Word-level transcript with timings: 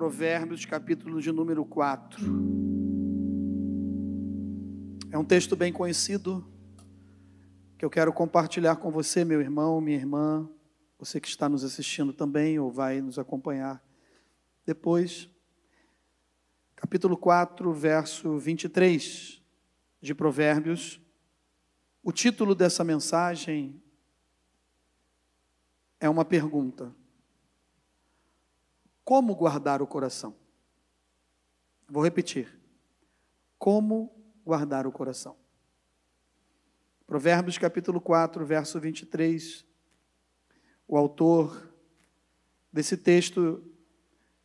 Provérbios, 0.00 0.64
capítulo 0.64 1.20
de 1.20 1.30
número 1.30 1.62
4. 1.62 2.24
É 5.10 5.18
um 5.18 5.24
texto 5.26 5.54
bem 5.54 5.70
conhecido 5.70 6.50
que 7.76 7.84
eu 7.84 7.90
quero 7.90 8.10
compartilhar 8.10 8.76
com 8.76 8.90
você, 8.90 9.26
meu 9.26 9.42
irmão, 9.42 9.78
minha 9.78 9.98
irmã, 9.98 10.48
você 10.98 11.20
que 11.20 11.28
está 11.28 11.50
nos 11.50 11.64
assistindo 11.64 12.14
também 12.14 12.58
ou 12.58 12.72
vai 12.72 13.02
nos 13.02 13.18
acompanhar 13.18 13.84
depois. 14.64 15.28
Capítulo 16.74 17.14
4, 17.14 17.70
verso 17.74 18.38
23 18.38 19.42
de 20.00 20.14
Provérbios. 20.14 20.98
O 22.02 22.10
título 22.10 22.54
dessa 22.54 22.82
mensagem 22.82 23.78
é 26.00 26.08
uma 26.08 26.24
pergunta: 26.24 26.90
Como 29.10 29.34
guardar 29.34 29.82
o 29.82 29.88
coração? 29.88 30.36
Vou 31.88 32.00
repetir. 32.00 32.48
Como 33.58 34.14
guardar 34.44 34.86
o 34.86 34.92
coração? 34.92 35.36
Provérbios 37.08 37.58
capítulo 37.58 38.00
4, 38.00 38.46
verso 38.46 38.78
23. 38.78 39.66
O 40.86 40.96
autor 40.96 41.74
desse 42.72 42.96
texto 42.96 43.60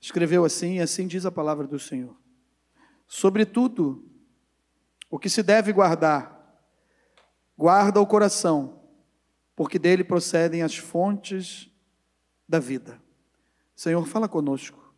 escreveu 0.02 0.44
assim, 0.44 0.78
e 0.78 0.82
assim 0.82 1.06
diz 1.06 1.28
a 1.28 1.32
palavra 1.32 1.68
do 1.68 1.78
Senhor. 1.78 2.18
Sobretudo, 3.08 4.04
o 5.12 5.20
que 5.20 5.30
se 5.30 5.44
deve 5.44 5.72
guardar, 5.72 6.60
guarda 7.56 8.02
o 8.02 8.08
coração, 8.08 8.82
porque 9.56 9.78
dele 9.78 10.04
procedem 10.04 10.64
as 10.64 10.76
fontes 10.76 11.70
da 12.50 12.58
vida. 12.58 13.05
Senhor, 13.76 14.06
fala 14.08 14.28
conosco. 14.28 14.94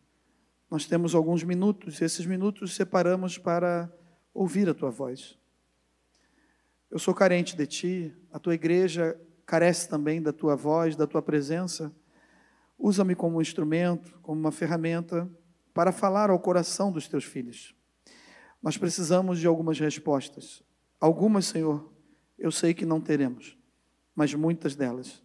Nós 0.70 0.86
temos 0.86 1.14
alguns 1.14 1.42
minutos, 1.42 2.00
e 2.00 2.04
esses 2.04 2.24
minutos 2.26 2.74
separamos 2.74 3.36
para 3.38 3.92
ouvir 4.32 4.68
a 4.68 4.74
tua 4.74 4.90
voz. 4.90 5.38
Eu 6.90 6.98
sou 6.98 7.14
carente 7.14 7.56
de 7.56 7.66
ti, 7.66 8.16
a 8.32 8.38
tua 8.38 8.54
igreja 8.54 9.20
carece 9.44 9.88
também 9.88 10.22
da 10.22 10.32
tua 10.32 10.54
voz, 10.54 10.94
da 10.94 11.06
tua 11.06 11.22
presença. 11.22 11.94
Usa-me 12.78 13.14
como 13.14 13.38
um 13.38 13.42
instrumento, 13.42 14.18
como 14.22 14.38
uma 14.38 14.52
ferramenta 14.52 15.28
para 15.74 15.92
falar 15.92 16.30
ao 16.30 16.38
coração 16.38 16.92
dos 16.92 17.08
teus 17.08 17.24
filhos. 17.24 17.74
Nós 18.62 18.76
precisamos 18.76 19.38
de 19.38 19.46
algumas 19.46 19.78
respostas. 19.78 20.62
Algumas, 21.00 21.46
Senhor, 21.46 21.92
eu 22.38 22.50
sei 22.50 22.74
que 22.74 22.86
não 22.86 23.00
teremos 23.00 23.58
mas 24.18 24.34
muitas 24.34 24.74
delas. 24.74 25.22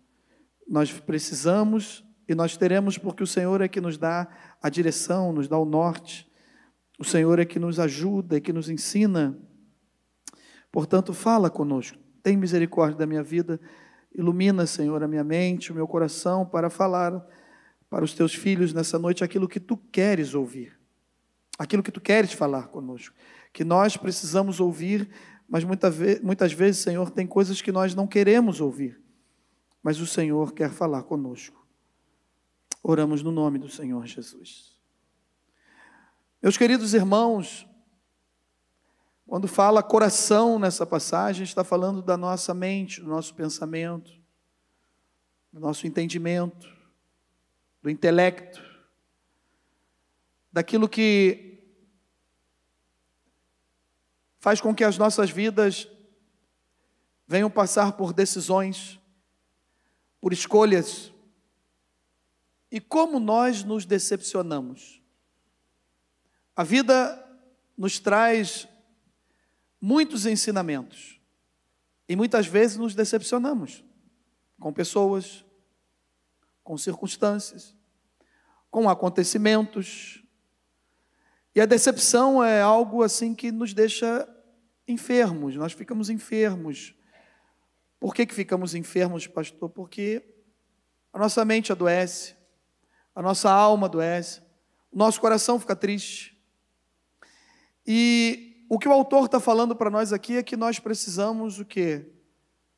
Nós 0.67 0.93
precisamos 0.99 2.05
e 2.27 2.33
nós 2.35 2.57
teremos 2.57 2.97
porque 2.97 3.23
o 3.23 3.27
Senhor 3.27 3.61
é 3.61 3.67
que 3.67 3.81
nos 3.81 3.97
dá 3.97 4.27
a 4.61 4.69
direção, 4.69 5.33
nos 5.33 5.47
dá 5.47 5.57
o 5.57 5.65
norte. 5.65 6.29
O 6.99 7.03
Senhor 7.03 7.39
é 7.39 7.45
que 7.45 7.59
nos 7.59 7.79
ajuda, 7.79 8.37
é 8.37 8.39
que 8.39 8.53
nos 8.53 8.69
ensina. 8.69 9.37
Portanto, 10.71 11.13
fala 11.13 11.49
conosco. 11.49 11.97
Tem 12.21 12.37
misericórdia 12.37 12.97
da 12.97 13.05
minha 13.05 13.23
vida. 13.23 13.59
Ilumina, 14.15 14.65
Senhor, 14.65 15.03
a 15.03 15.07
minha 15.07 15.23
mente, 15.23 15.71
o 15.71 15.75
meu 15.75 15.87
coração 15.87 16.45
para 16.45 16.69
falar 16.69 17.25
para 17.89 18.03
os 18.03 18.13
teus 18.13 18.33
filhos 18.33 18.73
nessa 18.73 18.97
noite 18.97 19.23
aquilo 19.23 19.47
que 19.47 19.59
tu 19.59 19.77
queres 19.77 20.33
ouvir. 20.33 20.79
Aquilo 21.59 21.83
que 21.83 21.91
tu 21.91 22.01
queres 22.01 22.33
falar 22.33 22.67
conosco. 22.69 23.15
Que 23.51 23.63
nós 23.63 23.97
precisamos 23.97 24.59
ouvir 24.59 25.09
mas 25.53 25.63
muitas 25.63 26.51
vezes, 26.51 26.81
Senhor, 26.81 27.11
tem 27.11 27.27
coisas 27.27 27.61
que 27.61 27.71
nós 27.71 27.93
não 27.93 28.07
queremos 28.07 28.59
ouvir, 28.59 28.99
mas 29.83 29.99
o 29.99 30.07
Senhor 30.07 30.51
quer 30.53 30.71
falar 30.71 31.03
conosco. 31.03 31.62
Oramos 32.85 33.23
no 33.23 33.31
nome 33.31 33.57
do 33.57 33.69
Senhor 33.69 34.05
Jesus. 34.05 34.77
Meus 36.41 36.57
queridos 36.57 36.93
irmãos, 36.93 37.65
quando 39.25 39.47
fala 39.47 39.81
coração 39.81 40.59
nessa 40.59 40.85
passagem, 40.85 41.45
está 41.45 41.63
falando 41.63 42.01
da 42.01 42.17
nossa 42.17 42.53
mente, 42.53 42.99
do 42.99 43.07
nosso 43.07 43.33
pensamento, 43.33 44.11
do 45.53 45.61
nosso 45.61 45.87
entendimento, 45.87 46.67
do 47.81 47.89
intelecto, 47.89 48.61
daquilo 50.51 50.89
que 50.89 51.63
faz 54.41 54.59
com 54.59 54.75
que 54.75 54.83
as 54.83 54.97
nossas 54.97 55.29
vidas 55.29 55.87
venham 57.25 57.49
passar 57.49 57.93
por 57.93 58.11
decisões, 58.11 58.99
por 60.19 60.33
escolhas. 60.33 61.12
E 62.73 62.81
como 62.81 63.19
nós 63.19 63.63
nos 63.63 63.85
decepcionamos. 63.85 64.99
A 66.55 66.63
vida 66.63 67.23
nos 67.77 67.99
traz 67.99 68.67
muitos 69.79 70.25
ensinamentos. 70.25 71.21
E 72.09 72.15
muitas 72.15 72.47
vezes 72.47 72.77
nos 72.77 72.95
decepcionamos 72.95 73.85
com 74.59 74.73
pessoas, 74.73 75.45
com 76.63 76.75
circunstâncias, 76.75 77.75
com 78.71 78.89
acontecimentos. 78.89 80.23
E 81.53 81.61
a 81.61 81.67
decepção 81.67 82.43
é 82.43 82.59
algo 82.59 83.03
assim 83.03 83.35
que 83.35 83.51
nos 83.51 83.71
deixa 83.71 84.27
enfermos, 84.87 85.55
nós 85.55 85.73
ficamos 85.73 86.09
enfermos. 86.09 86.95
Por 87.99 88.15
que, 88.15 88.25
que 88.25 88.33
ficamos 88.33 88.73
enfermos, 88.73 89.27
pastor? 89.27 89.69
Porque 89.69 90.23
a 91.13 91.19
nossa 91.19 91.45
mente 91.45 91.71
adoece, 91.71 92.41
a 93.15 93.21
nossa 93.21 93.51
alma 93.51 93.87
adoece, 93.87 94.41
o 94.91 94.97
nosso 94.97 95.19
coração 95.19 95.59
fica 95.59 95.75
triste. 95.75 96.37
E 97.85 98.65
o 98.69 98.79
que 98.79 98.87
o 98.87 98.91
autor 98.93 99.25
está 99.25 99.39
falando 99.39 99.75
para 99.75 99.89
nós 99.89 100.13
aqui 100.13 100.37
é 100.37 100.43
que 100.43 100.55
nós 100.55 100.79
precisamos 100.79 101.59
o 101.59 101.65
quê? 101.65 102.11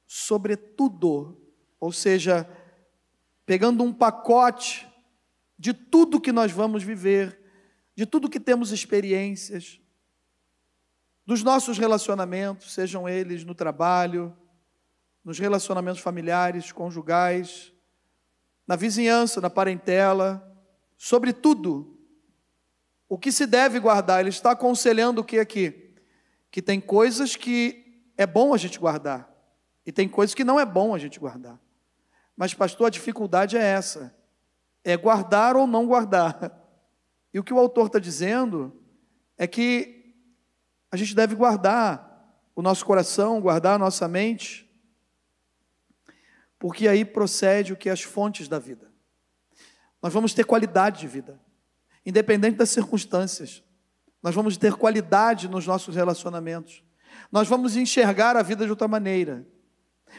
Sobretudo, 0.05 1.41
ou 1.79 1.91
seja, 1.91 2.49
pegando 3.45 3.83
um 3.83 3.93
pacote 3.93 4.87
de 5.57 5.73
tudo 5.73 6.19
que 6.19 6.31
nós 6.31 6.51
vamos 6.51 6.83
viver, 6.83 7.39
de 7.95 8.05
tudo 8.05 8.29
que 8.29 8.39
temos 8.39 8.71
experiências, 8.71 9.79
dos 11.25 11.41
nossos 11.41 11.77
relacionamentos, 11.77 12.73
sejam 12.73 13.07
eles 13.09 13.43
no 13.43 13.55
trabalho, 13.55 14.35
nos 15.23 15.39
relacionamentos 15.39 16.01
familiares, 16.01 16.71
conjugais, 16.71 17.73
na 18.67 18.75
vizinhança, 18.75 19.39
na 19.39 19.49
parentela, 19.49 20.45
sobretudo, 20.97 21.97
o 23.07 23.17
que 23.17 23.31
se 23.31 23.45
deve 23.45 23.79
guardar. 23.79 24.19
Ele 24.19 24.29
está 24.29 24.51
aconselhando 24.51 25.21
o 25.21 25.23
que 25.23 25.39
aqui? 25.39 25.93
Que 26.49 26.61
tem 26.61 26.79
coisas 26.79 27.35
que 27.35 28.03
é 28.17 28.25
bom 28.25 28.53
a 28.53 28.57
gente 28.57 28.79
guardar, 28.79 29.29
e 29.85 29.91
tem 29.91 30.07
coisas 30.07 30.33
que 30.33 30.43
não 30.43 30.59
é 30.59 30.65
bom 30.65 30.95
a 30.95 30.97
gente 30.97 31.19
guardar. 31.19 31.59
Mas, 32.35 32.53
pastor, 32.53 32.87
a 32.87 32.89
dificuldade 32.89 33.55
é 33.55 33.61
essa: 33.61 34.15
é 34.83 34.97
guardar 34.97 35.55
ou 35.55 35.67
não 35.67 35.85
guardar. 35.85 36.61
E 37.33 37.39
o 37.39 37.43
que 37.43 37.53
o 37.53 37.59
autor 37.59 37.87
está 37.87 37.99
dizendo 37.99 38.73
é 39.37 39.45
que 39.45 40.13
a 40.91 40.97
gente 40.97 41.13
deve 41.13 41.35
guardar 41.35 42.15
o 42.55 42.61
nosso 42.61 42.85
coração, 42.85 43.41
guardar 43.41 43.75
a 43.75 43.77
nossa 43.77 44.07
mente, 44.07 44.64
porque 46.65 46.87
aí 46.87 47.05
procede 47.05 47.73
o 47.73 47.77
que 47.77 47.89
é 47.89 47.91
as 47.91 48.01
fontes 48.01 48.47
da 48.47 48.57
vida. 48.57 48.91
Nós 50.01 50.11
vamos 50.11 50.33
ter 50.33 50.43
qualidade 50.43 51.01
de 51.01 51.07
vida, 51.07 51.39
independente 52.03 52.57
das 52.57 52.71
circunstâncias. 52.71 53.63
Nós 54.19 54.33
vamos 54.33 54.57
ter 54.57 54.73
qualidade 54.73 55.47
nos 55.47 55.67
nossos 55.67 55.95
relacionamentos. 55.95 56.83
Nós 57.31 57.47
vamos 57.47 57.75
enxergar 57.75 58.35
a 58.35 58.41
vida 58.41 58.65
de 58.65 58.71
outra 58.71 58.87
maneira. 58.87 59.47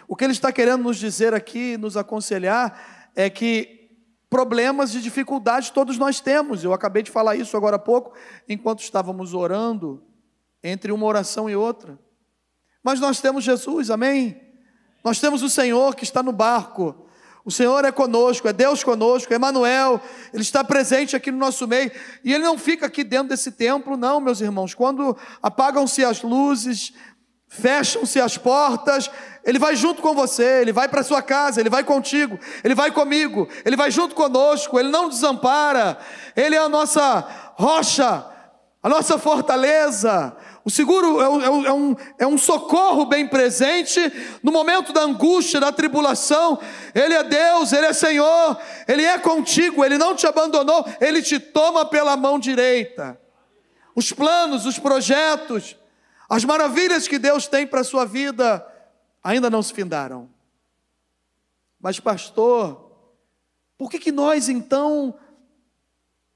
O 0.07 0.15
que 0.15 0.23
ele 0.23 0.35
está 0.35 0.53
querendo 0.53 0.85
nos 0.85 0.99
dizer 0.99 1.35
aqui, 1.35 1.77
nos 1.77 1.97
aconselhar, 1.97 3.11
é 3.17 3.29
que 3.29 3.91
problemas 4.31 4.95
e 4.95 5.01
dificuldades 5.01 5.71
todos 5.71 5.99
nós 5.99 6.21
temos. 6.21 6.63
Eu 6.63 6.73
acabei 6.73 7.03
de 7.03 7.11
falar 7.11 7.35
isso 7.35 7.57
agora 7.57 7.75
há 7.75 7.81
pouco, 7.81 8.17
enquanto 8.49 8.85
estávamos 8.85 9.35
orando 9.35 10.01
entre 10.63 10.93
uma 10.93 11.07
oração 11.07 11.51
e 11.51 11.57
outra. 11.57 11.99
Mas 12.85 13.01
nós 13.01 13.21
temos 13.21 13.43
Jesus, 13.43 13.91
amém? 13.91 14.46
Nós 15.07 15.21
temos 15.21 15.41
o 15.45 15.49
Senhor 15.49 15.95
que 15.95 16.03
está 16.03 16.21
no 16.21 16.33
barco. 16.33 17.07
O 17.45 17.51
Senhor 17.53 17.85
é 17.85 17.93
conosco, 17.93 18.49
é 18.49 18.53
Deus 18.53 18.83
conosco, 18.83 19.33
é 19.33 19.37
Emmanuel, 19.37 20.01
Ele 20.35 20.43
está 20.43 20.65
presente 20.65 21.15
aqui 21.15 21.31
no 21.31 21.39
nosso 21.39 21.65
meio, 21.69 21.93
e 22.25 22.35
Ele 22.35 22.43
não 22.43 22.59
fica 22.59 22.87
aqui 22.87 23.05
dentro 23.05 23.29
desse 23.29 23.53
templo, 23.53 23.97
não, 23.97 24.21
meus 24.21 24.41
irmãos. 24.41 24.75
Quando 24.75 25.17
apagam-se 25.41 26.05
as 26.05 26.23
luzes, 26.23 26.93
fecham-se 27.47 28.21
as 28.21 28.37
portas, 28.37 29.09
Ele 29.45 29.61
vai 29.61 29.77
junto 29.77 30.03
com 30.03 30.13
você, 30.13 30.63
Ele 30.63 30.73
vai 30.73 30.89
para 30.89 31.05
sua 31.05 31.23
casa, 31.23 31.61
Ele 31.61 31.71
vai 31.71 31.85
contigo, 31.85 32.37
Ele 32.65 32.75
vai 32.75 32.91
comigo, 32.91 33.49
Ele 33.65 33.77
vai 33.77 33.93
junto 33.93 34.13
conosco, 34.13 34.77
Ele 34.77 34.89
não 34.89 35.09
desampara, 35.09 35.99
Ele 36.35 36.57
é 36.57 36.59
a 36.59 36.69
nossa 36.69 37.55
rocha, 37.55 38.27
a 38.83 38.89
nossa 38.89 39.19
fortaleza, 39.19 40.37
O 40.67 40.71
seguro 40.71 41.21
é 41.21 41.29
um, 41.29 41.65
é, 41.65 41.73
um, 41.73 41.97
é 42.19 42.27
um, 42.27 42.37
socorro 42.37 43.07
bem 43.07 43.29
presente 43.29 44.01
no 44.43 44.51
momento 44.51 44.93
da 44.93 45.03
angústia, 45.03 45.61
da 45.61 45.71
tribulação. 45.71 46.59
Ele 46.93 47.15
é 47.15 47.23
Deus, 47.23 47.73
Ele 47.73 47.87
é 47.87 47.93
Senhor, 47.93 48.59
Ele 48.89 49.05
é 49.05 49.17
contigo, 49.17 49.85
Ele 49.85 49.97
não 49.97 50.17
te 50.17 50.27
abandonou, 50.27 50.85
Ele 51.01 51.23
te 51.23 51.39
toma 51.39 51.87
pela 51.87 52.17
mão 52.17 52.37
direita. 52.37 53.17
Os 53.95 54.11
planos, 54.11 54.67
os 54.67 54.77
projetos, 54.77 55.77
as 56.29 56.45
maravilhas 56.45 57.07
que 57.07 57.21
Deus 57.21 57.47
tem 57.47 57.65
para 57.65 57.83
a 57.83 57.85
sua 57.85 58.05
vida 58.05 58.67
ainda 59.23 59.49
não 59.49 59.63
se 59.63 59.73
findaram. 59.73 60.29
Mas, 61.79 62.01
pastor, 62.01 62.91
por 63.79 63.89
que, 63.89 64.01
que 64.01 64.11
nós 64.11 64.49
então 64.49 65.15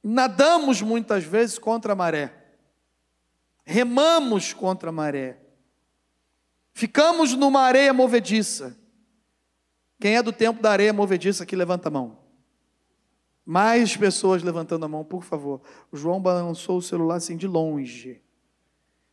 nadamos 0.00 0.80
muitas 0.82 1.24
vezes 1.24 1.58
contra 1.58 1.94
a 1.94 1.96
maré? 1.96 2.39
Remamos 3.64 4.52
contra 4.52 4.90
a 4.90 4.92
maré, 4.92 5.40
ficamos 6.72 7.34
numa 7.34 7.62
areia 7.62 7.92
movediça. 7.92 8.76
Quem 10.00 10.16
é 10.16 10.22
do 10.22 10.32
tempo 10.32 10.62
da 10.62 10.70
areia 10.70 10.92
movediça 10.92 11.42
aqui, 11.42 11.54
levanta 11.54 11.88
a 11.88 11.90
mão. 11.90 12.18
Mais 13.44 13.96
pessoas 13.96 14.42
levantando 14.42 14.84
a 14.84 14.88
mão, 14.88 15.04
por 15.04 15.22
favor. 15.22 15.60
O 15.90 15.96
João 15.96 16.20
balançou 16.20 16.78
o 16.78 16.82
celular 16.82 17.16
assim 17.16 17.36
de 17.36 17.46
longe. 17.46 18.22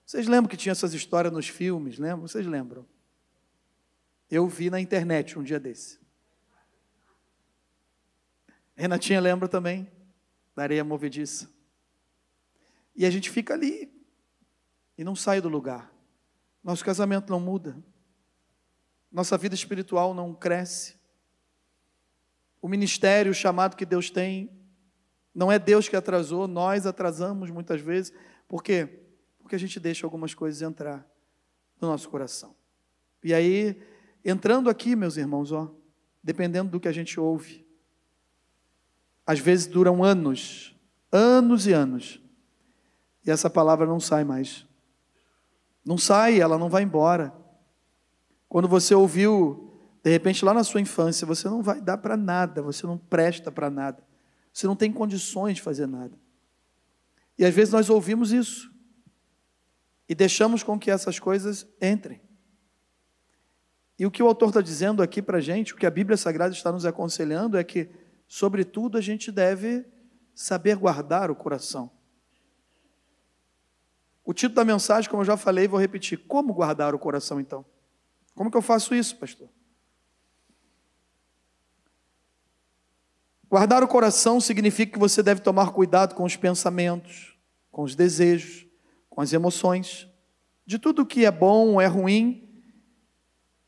Vocês 0.05 0.27
lembram 0.27 0.49
que 0.49 0.55
tinha 0.55 0.71
essas 0.71 0.93
histórias 0.93 1.33
nos 1.33 1.49
filmes, 1.49 1.97
lembram? 1.97 2.27
Vocês 2.27 2.45
lembram? 2.45 2.85
Eu 4.29 4.47
vi 4.47 4.69
na 4.69 4.79
internet 4.79 5.37
um 5.37 5.43
dia 5.43 5.59
desse. 5.59 5.99
Renatinha 8.75 9.19
lembra 9.19 9.47
também 9.47 9.91
da 10.55 10.63
areia 10.63 10.83
movediça. 10.83 11.49
E 12.95 13.05
a 13.05 13.09
gente 13.09 13.29
fica 13.29 13.53
ali, 13.53 13.91
e 14.97 15.03
não 15.03 15.15
sai 15.15 15.39
do 15.39 15.49
lugar. 15.49 15.91
Nosso 16.63 16.83
casamento 16.83 17.31
não 17.31 17.39
muda. 17.39 17.77
Nossa 19.11 19.37
vida 19.37 19.55
espiritual 19.55 20.13
não 20.13 20.33
cresce. 20.33 20.95
O 22.61 22.67
ministério, 22.67 23.31
o 23.31 23.35
chamado 23.35 23.75
que 23.75 23.85
Deus 23.85 24.09
tem, 24.09 24.49
não 25.33 25.51
é 25.51 25.59
Deus 25.59 25.87
que 25.87 25.95
atrasou, 25.95 26.47
nós 26.47 26.85
atrasamos 26.85 27.49
muitas 27.49 27.79
vezes. 27.79 28.11
Por 28.47 28.63
quê? 28.63 29.01
Porque 29.39 29.55
a 29.55 29.59
gente 29.59 29.79
deixa 29.79 30.05
algumas 30.05 30.33
coisas 30.33 30.61
entrar 30.61 31.07
no 31.79 31.87
nosso 31.87 32.09
coração. 32.09 32.55
E 33.23 33.33
aí, 33.33 33.81
entrando 34.25 34.69
aqui, 34.69 34.95
meus 34.95 35.15
irmãos, 35.15 35.51
ó, 35.51 35.73
dependendo 36.21 36.71
do 36.71 36.79
que 36.79 36.87
a 36.87 36.91
gente 36.91 37.19
ouve, 37.19 37.65
às 39.25 39.39
vezes 39.39 39.67
duram 39.67 40.03
anos, 40.03 40.75
anos 41.11 41.67
e 41.67 41.73
anos, 41.73 42.21
e 43.25 43.31
essa 43.31 43.49
palavra 43.49 43.85
não 43.85 43.99
sai 43.99 44.23
mais. 44.23 44.66
Não 45.87 45.97
sai, 45.97 46.41
ela 46.41 46.57
não 46.57 46.67
vai 46.67 46.83
embora. 46.83 47.33
Quando 48.49 48.67
você 48.67 48.93
ouviu, 48.93 49.71
de 50.03 50.11
repente 50.11 50.43
lá 50.43 50.53
na 50.53 50.65
sua 50.65 50.81
infância, 50.81 51.25
você 51.25 51.47
não 51.47 51.63
vai 51.63 51.79
dar 51.79 51.97
para 51.97 52.17
nada, 52.17 52.61
você 52.61 52.85
não 52.85 52.97
presta 52.97 53.49
para 53.49 53.69
nada. 53.69 54.05
Você 54.51 54.67
não 54.67 54.75
tem 54.75 54.91
condições 54.91 55.55
de 55.55 55.61
fazer 55.61 55.87
nada. 55.87 56.11
E 57.37 57.45
às 57.45 57.53
vezes 57.53 57.73
nós 57.73 57.89
ouvimos 57.89 58.33
isso 58.33 58.69
e 60.09 60.13
deixamos 60.13 60.61
com 60.61 60.77
que 60.77 60.91
essas 60.91 61.19
coisas 61.19 61.65
entrem. 61.81 62.19
E 63.97 64.05
o 64.05 64.11
que 64.11 64.21
o 64.21 64.27
autor 64.27 64.49
está 64.49 64.59
dizendo 64.59 65.01
aqui 65.01 65.21
para 65.21 65.37
a 65.37 65.41
gente, 65.41 65.73
o 65.73 65.77
que 65.77 65.85
a 65.85 65.91
Bíblia 65.91 66.17
Sagrada 66.17 66.53
está 66.53 66.69
nos 66.69 66.85
aconselhando 66.85 67.57
é 67.57 67.63
que, 67.63 67.89
sobretudo, 68.27 68.97
a 68.97 69.01
gente 69.01 69.31
deve 69.31 69.85
saber 70.35 70.75
guardar 70.75 71.31
o 71.31 71.35
coração. 71.35 71.96
O 74.27 74.33
título 74.33 74.55
da 74.55 74.65
mensagem, 74.65 75.09
como 75.09 75.21
eu 75.21 75.25
já 75.25 75.37
falei, 75.37 75.69
vou 75.69 75.79
repetir: 75.79 76.17
Como 76.27 76.53
guardar 76.53 76.93
o 76.93 76.99
coração 76.99 77.39
então? 77.39 77.65
Como 78.35 78.51
que 78.51 78.57
eu 78.57 78.61
faço 78.61 78.93
isso, 78.93 79.15
pastor? 79.15 79.47
Guardar 83.49 83.81
o 83.81 83.87
coração 83.87 84.41
significa 84.41 84.91
que 84.91 84.99
você 84.99 85.23
deve 85.23 85.39
tomar 85.39 85.71
cuidado 85.71 86.13
com 86.13 86.25
os 86.25 86.35
pensamentos, 86.35 87.37
com 87.71 87.83
os 87.83 87.95
desejos, 87.95 88.67
com 89.09 89.21
as 89.21 89.31
emoções, 89.31 90.09
de 90.65 90.77
tudo 90.77 91.05
que 91.05 91.23
é 91.23 91.31
bom 91.31 91.79
é 91.79 91.87
ruim, 91.87 92.61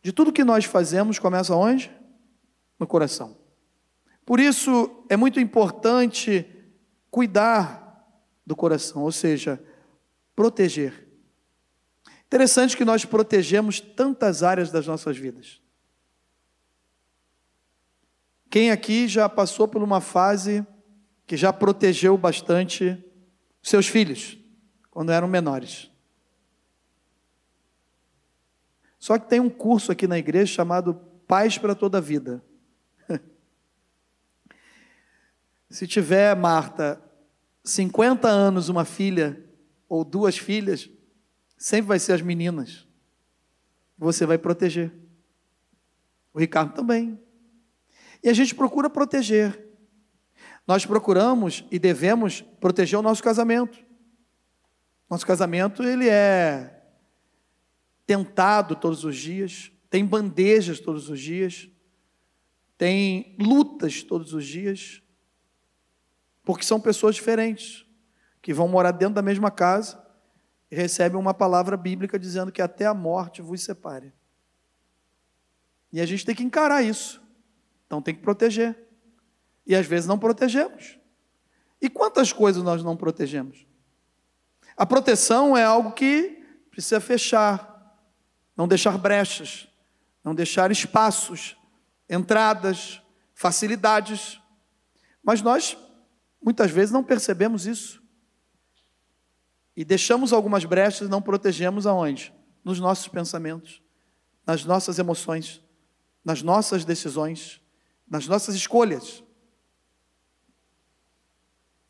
de 0.03 0.11
tudo 0.11 0.33
que 0.33 0.43
nós 0.43 0.65
fazemos, 0.65 1.17
começa 1.17 1.55
onde? 1.55 1.89
No 2.77 2.85
coração. 2.85 3.37
Por 4.25 4.41
isso 4.41 5.05
é 5.07 5.15
muito 5.15 5.39
importante 5.39 6.45
cuidar 7.09 8.05
do 8.45 8.57
coração, 8.57 9.03
ou 9.03 9.11
seja, 9.13 9.63
proteger. 10.39 11.05
Interessante 12.25 12.77
que 12.77 12.85
nós 12.85 13.03
protegemos 13.03 13.81
tantas 13.81 14.41
áreas 14.41 14.71
das 14.71 14.87
nossas 14.87 15.17
vidas. 15.17 15.61
Quem 18.49 18.71
aqui 18.71 19.05
já 19.05 19.27
passou 19.27 19.67
por 19.67 19.83
uma 19.83 19.99
fase 19.99 20.65
que 21.27 21.35
já 21.35 21.51
protegeu 21.51 22.17
bastante 22.17 23.03
seus 23.61 23.89
filhos, 23.89 24.37
quando 24.89 25.11
eram 25.11 25.27
menores? 25.27 25.91
Só 28.97 29.19
que 29.19 29.27
tem 29.27 29.41
um 29.41 29.49
curso 29.49 29.91
aqui 29.91 30.07
na 30.07 30.17
igreja 30.17 30.53
chamado 30.53 30.93
Paz 31.27 31.57
para 31.57 31.75
Toda 31.75 31.97
a 31.97 32.01
Vida. 32.01 32.41
Se 35.69 35.85
tiver, 35.85 36.33
Marta, 36.33 37.01
50 37.65 38.29
anos 38.29 38.69
uma 38.69 38.85
filha 38.85 39.48
ou 39.89 40.05
duas 40.05 40.37
filhas, 40.37 40.87
sempre 41.57 41.87
vai 41.87 41.99
ser 41.99 42.13
as 42.13 42.21
meninas. 42.21 42.87
Você 43.97 44.25
vai 44.25 44.37
proteger. 44.37 44.93
O 46.31 46.39
Ricardo 46.39 46.73
também. 46.73 47.19
E 48.23 48.29
a 48.29 48.33
gente 48.33 48.53
procura 48.53 48.89
proteger. 48.89 49.67
Nós 50.67 50.85
procuramos 50.85 51.65
e 51.71 51.79
devemos 51.79 52.41
proteger 52.41 52.99
o 52.99 53.01
nosso 53.01 53.23
casamento. 53.23 53.79
Nosso 55.09 55.25
casamento, 55.25 55.81
ele 55.81 56.07
é 56.07 56.83
tentado 58.05 58.75
todos 58.75 59.03
os 59.03 59.15
dias, 59.17 59.71
tem 59.89 60.05
bandejas 60.05 60.79
todos 60.79 61.09
os 61.09 61.19
dias, 61.19 61.67
tem 62.77 63.35
lutas 63.39 64.03
todos 64.03 64.33
os 64.33 64.45
dias, 64.45 65.01
porque 66.43 66.63
são 66.63 66.79
pessoas 66.79 67.15
diferentes 67.15 67.88
que 68.41 68.53
vão 68.53 68.67
morar 68.67 68.91
dentro 68.91 69.15
da 69.15 69.21
mesma 69.21 69.51
casa 69.51 70.03
e 70.71 70.75
recebem 70.75 71.19
uma 71.19 71.33
palavra 71.33 71.75
bíblica 71.75 72.17
dizendo 72.17 72.51
que 72.51 72.61
até 72.61 72.85
a 72.85 72.93
morte 72.93 73.41
vos 73.41 73.61
separe. 73.63 74.13
E 75.91 75.99
a 75.99 76.05
gente 76.05 76.25
tem 76.25 76.35
que 76.35 76.43
encarar 76.43 76.83
isso. 76.83 77.21
Então 77.85 78.01
tem 78.01 78.13
que 78.13 78.21
proteger. 78.21 78.77
E 79.65 79.75
às 79.75 79.85
vezes 79.85 80.07
não 80.07 80.19
protegemos. 80.19 80.99
E 81.81 81.89
quantas 81.89 82.31
coisas 82.31 82.61
nós 82.63 82.83
não 82.83 82.95
protegemos? 82.95 83.65
A 84.77 84.85
proteção 84.85 85.57
é 85.57 85.63
algo 85.63 85.91
que 85.91 86.43
precisa 86.69 87.01
fechar, 87.01 87.97
não 88.55 88.67
deixar 88.67 88.97
brechas, 88.97 89.67
não 90.23 90.35
deixar 90.35 90.71
espaços, 90.71 91.57
entradas, 92.09 93.01
facilidades. 93.33 94.39
Mas 95.23 95.41
nós 95.41 95.77
muitas 96.41 96.71
vezes 96.71 96.91
não 96.91 97.03
percebemos 97.03 97.65
isso. 97.65 97.98
E 99.79 99.85
deixamos 99.85 100.33
algumas 100.33 100.65
brechas 100.65 101.07
e 101.07 101.09
não 101.09 101.21
protegemos 101.21 101.87
aonde? 101.87 102.33
Nos 102.65 102.81
nossos 102.81 103.07
pensamentos, 103.07 103.81
nas 104.45 104.65
nossas 104.65 104.99
emoções, 104.99 105.63
nas 106.21 106.41
nossas 106.41 106.83
decisões, 106.83 107.61
nas 108.05 108.27
nossas 108.27 108.55
escolhas. 108.55 109.23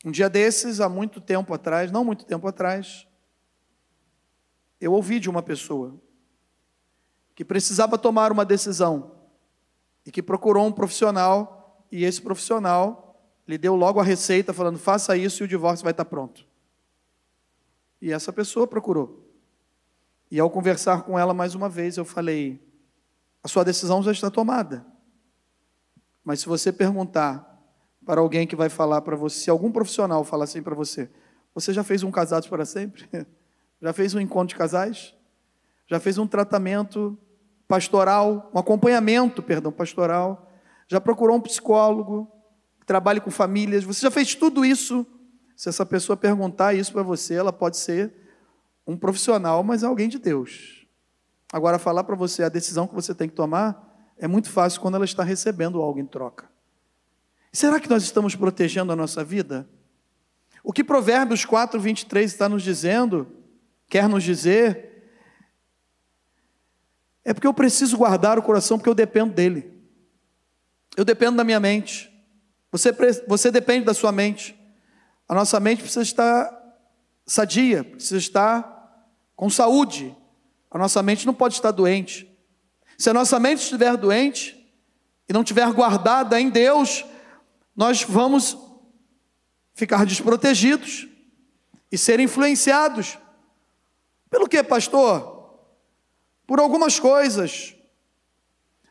Um 0.06 0.12
dia 0.12 0.30
desses, 0.30 0.80
há 0.80 0.88
muito 0.88 1.20
tempo 1.20 1.52
atrás, 1.52 1.92
não 1.92 2.06
muito 2.06 2.26
tempo 2.26 2.48
atrás, 2.48 3.08
eu 4.80 4.94
ouvi 4.94 5.20
de 5.20 5.28
uma 5.28 5.42
pessoa 5.42 6.00
que 7.34 7.44
precisava 7.44 7.98
tomar 7.98 8.32
uma 8.32 8.46
decisão 8.46 9.16
e 10.06 10.12
que 10.12 10.22
procurou 10.22 10.68
um 10.68 10.72
profissional 10.72 11.88
e 11.92 12.04
esse 12.06 12.22
profissional 12.22 13.20
lhe 13.48 13.58
deu 13.58 13.76
logo 13.76 14.00
a 14.00 14.04
receita 14.04 14.54
falando: 14.54 14.78
faça 14.78 15.18
isso 15.18 15.42
e 15.42 15.46
o 15.46 15.48
divórcio 15.48 15.84
vai 15.84 15.90
estar 15.90 16.06
pronto. 16.06 16.49
E 18.02 18.12
essa 18.12 18.32
pessoa 18.32 18.68
procurou. 18.68 19.30
E 20.32 20.40
ao 20.40 20.50
conversar 20.50 21.04
com 21.04 21.18
ela 21.18 21.34
mais 21.34 21.56
uma 21.56 21.68
vez, 21.68 21.98
eu 21.98 22.06
falei: 22.06 22.62
a 23.44 23.48
sua 23.48 23.64
decisão 23.64 24.02
já 24.04 24.12
está 24.12 24.30
tomada. 24.30 24.86
Mas 26.24 26.42
se 26.42 26.48
você 26.48 26.72
perguntar 26.72 27.46
para 28.06 28.22
alguém 28.22 28.46
que 28.46 28.56
vai 28.56 28.70
falar 28.70 29.02
para 29.02 29.16
você, 29.16 29.40
se 29.40 29.50
algum 29.50 29.72
profissional 29.72 30.24
falar 30.24 30.44
assim 30.44 30.62
para 30.62 30.76
você, 30.76 31.10
você 31.54 31.74
já 31.74 31.84
fez 31.84 32.04
um 32.04 32.12
casados 32.12 32.48
para 32.48 32.66
sempre? 32.66 33.08
Já 33.82 33.94
fez 33.94 34.14
um 34.14 34.20
encontro 34.20 34.50
de 34.50 34.56
casais? 34.56 35.16
Já 35.88 36.02
fez 36.02 36.18
um 36.18 36.28
tratamento 36.28 37.18
pastoral, 37.66 38.52
um 38.54 38.60
acompanhamento, 38.60 39.42
perdão, 39.42 39.72
pastoral? 39.72 40.52
Já 40.86 41.00
procurou 41.00 41.38
um 41.38 41.40
psicólogo 41.40 42.30
que 42.78 42.86
trabalhe 42.86 43.22
com 43.22 43.32
famílias? 43.32 43.86
Você 43.86 44.02
já 44.02 44.12
fez 44.12 44.36
tudo 44.36 44.66
isso? 44.66 45.08
Se 45.60 45.68
essa 45.68 45.86
pessoa 45.86 46.16
perguntar 46.16 46.74
isso 46.74 46.94
para 46.94 47.04
você, 47.04 47.34
ela 47.34 47.52
pode 47.52 47.76
ser 47.76 48.14
um 48.88 48.96
profissional, 48.96 49.62
mas 49.62 49.84
é 49.84 49.88
alguém 49.88 50.08
de 50.08 50.18
Deus. 50.18 50.88
Agora, 51.52 51.78
falar 51.78 52.06
para 52.06 52.16
você 52.16 52.44
a 52.44 52.48
decisão 52.48 52.88
que 52.88 52.96
você 52.96 53.14
tem 53.14 53.28
que 53.28 53.36
tomar 53.36 54.14
é 54.18 54.26
muito 54.26 54.50
fácil 54.50 54.80
quando 54.80 54.96
ela 54.96 55.04
está 55.04 55.22
recebendo 55.22 55.82
algo 55.82 56.00
em 56.00 56.06
troca. 56.06 56.50
Será 57.52 57.78
que 57.78 57.90
nós 57.90 58.04
estamos 58.04 58.38
protegendo 58.38 58.94
a 58.94 58.96
nossa 58.96 59.22
vida? 59.22 59.70
O 60.64 60.72
que 60.72 60.82
Provérbios 60.82 61.44
4, 61.44 61.78
23 61.78 62.32
está 62.32 62.48
nos 62.48 62.64
dizendo, 62.64 63.28
quer 63.90 64.08
nos 64.08 64.24
dizer, 64.24 65.12
é 67.26 67.34
porque 67.34 67.48
eu 67.48 67.54
preciso 67.54 67.98
guardar 67.98 68.40
o 68.40 68.42
coração, 68.42 68.78
porque 68.78 68.90
eu 68.90 68.96
dependo 68.96 69.34
dele. 69.34 69.78
Eu 70.96 71.04
dependo 71.04 71.36
da 71.36 71.44
minha 71.44 71.60
mente. 71.60 72.10
Você, 72.72 72.96
você 73.28 73.52
depende 73.52 73.84
da 73.84 73.94
sua 73.94 74.14
mente. 74.14 74.58
A 75.30 75.36
nossa 75.36 75.60
mente 75.60 75.84
precisa 75.84 76.02
estar 76.02 76.60
sadia, 77.24 77.84
precisa 77.84 78.18
estar 78.18 79.08
com 79.36 79.48
saúde. 79.48 80.18
A 80.72 80.78
nossa 80.80 81.04
mente 81.04 81.28
não 81.28 81.36
pode 81.36 81.54
estar 81.54 81.70
doente. 81.70 82.28
Se 82.98 83.12
a 83.12 83.14
nossa 83.14 83.40
mente 83.40 83.62
estiver 83.62 83.96
doente 83.96 84.58
e 85.30 85.32
não 85.32 85.42
estiver 85.42 85.72
guardada 85.72 86.42
em 86.42 86.50
Deus, 86.50 87.06
nós 87.76 88.04
vamos 88.04 88.58
ficar 89.76 90.04
desprotegidos 90.04 91.08
e 91.92 91.98
ser 91.98 92.20
influenciados. 92.20 93.20
Pelo 94.32 94.50
que, 94.50 94.64
pastor? 94.64 95.60
Por 96.48 96.60
algumas 96.60 97.00
coisas. 97.00 97.76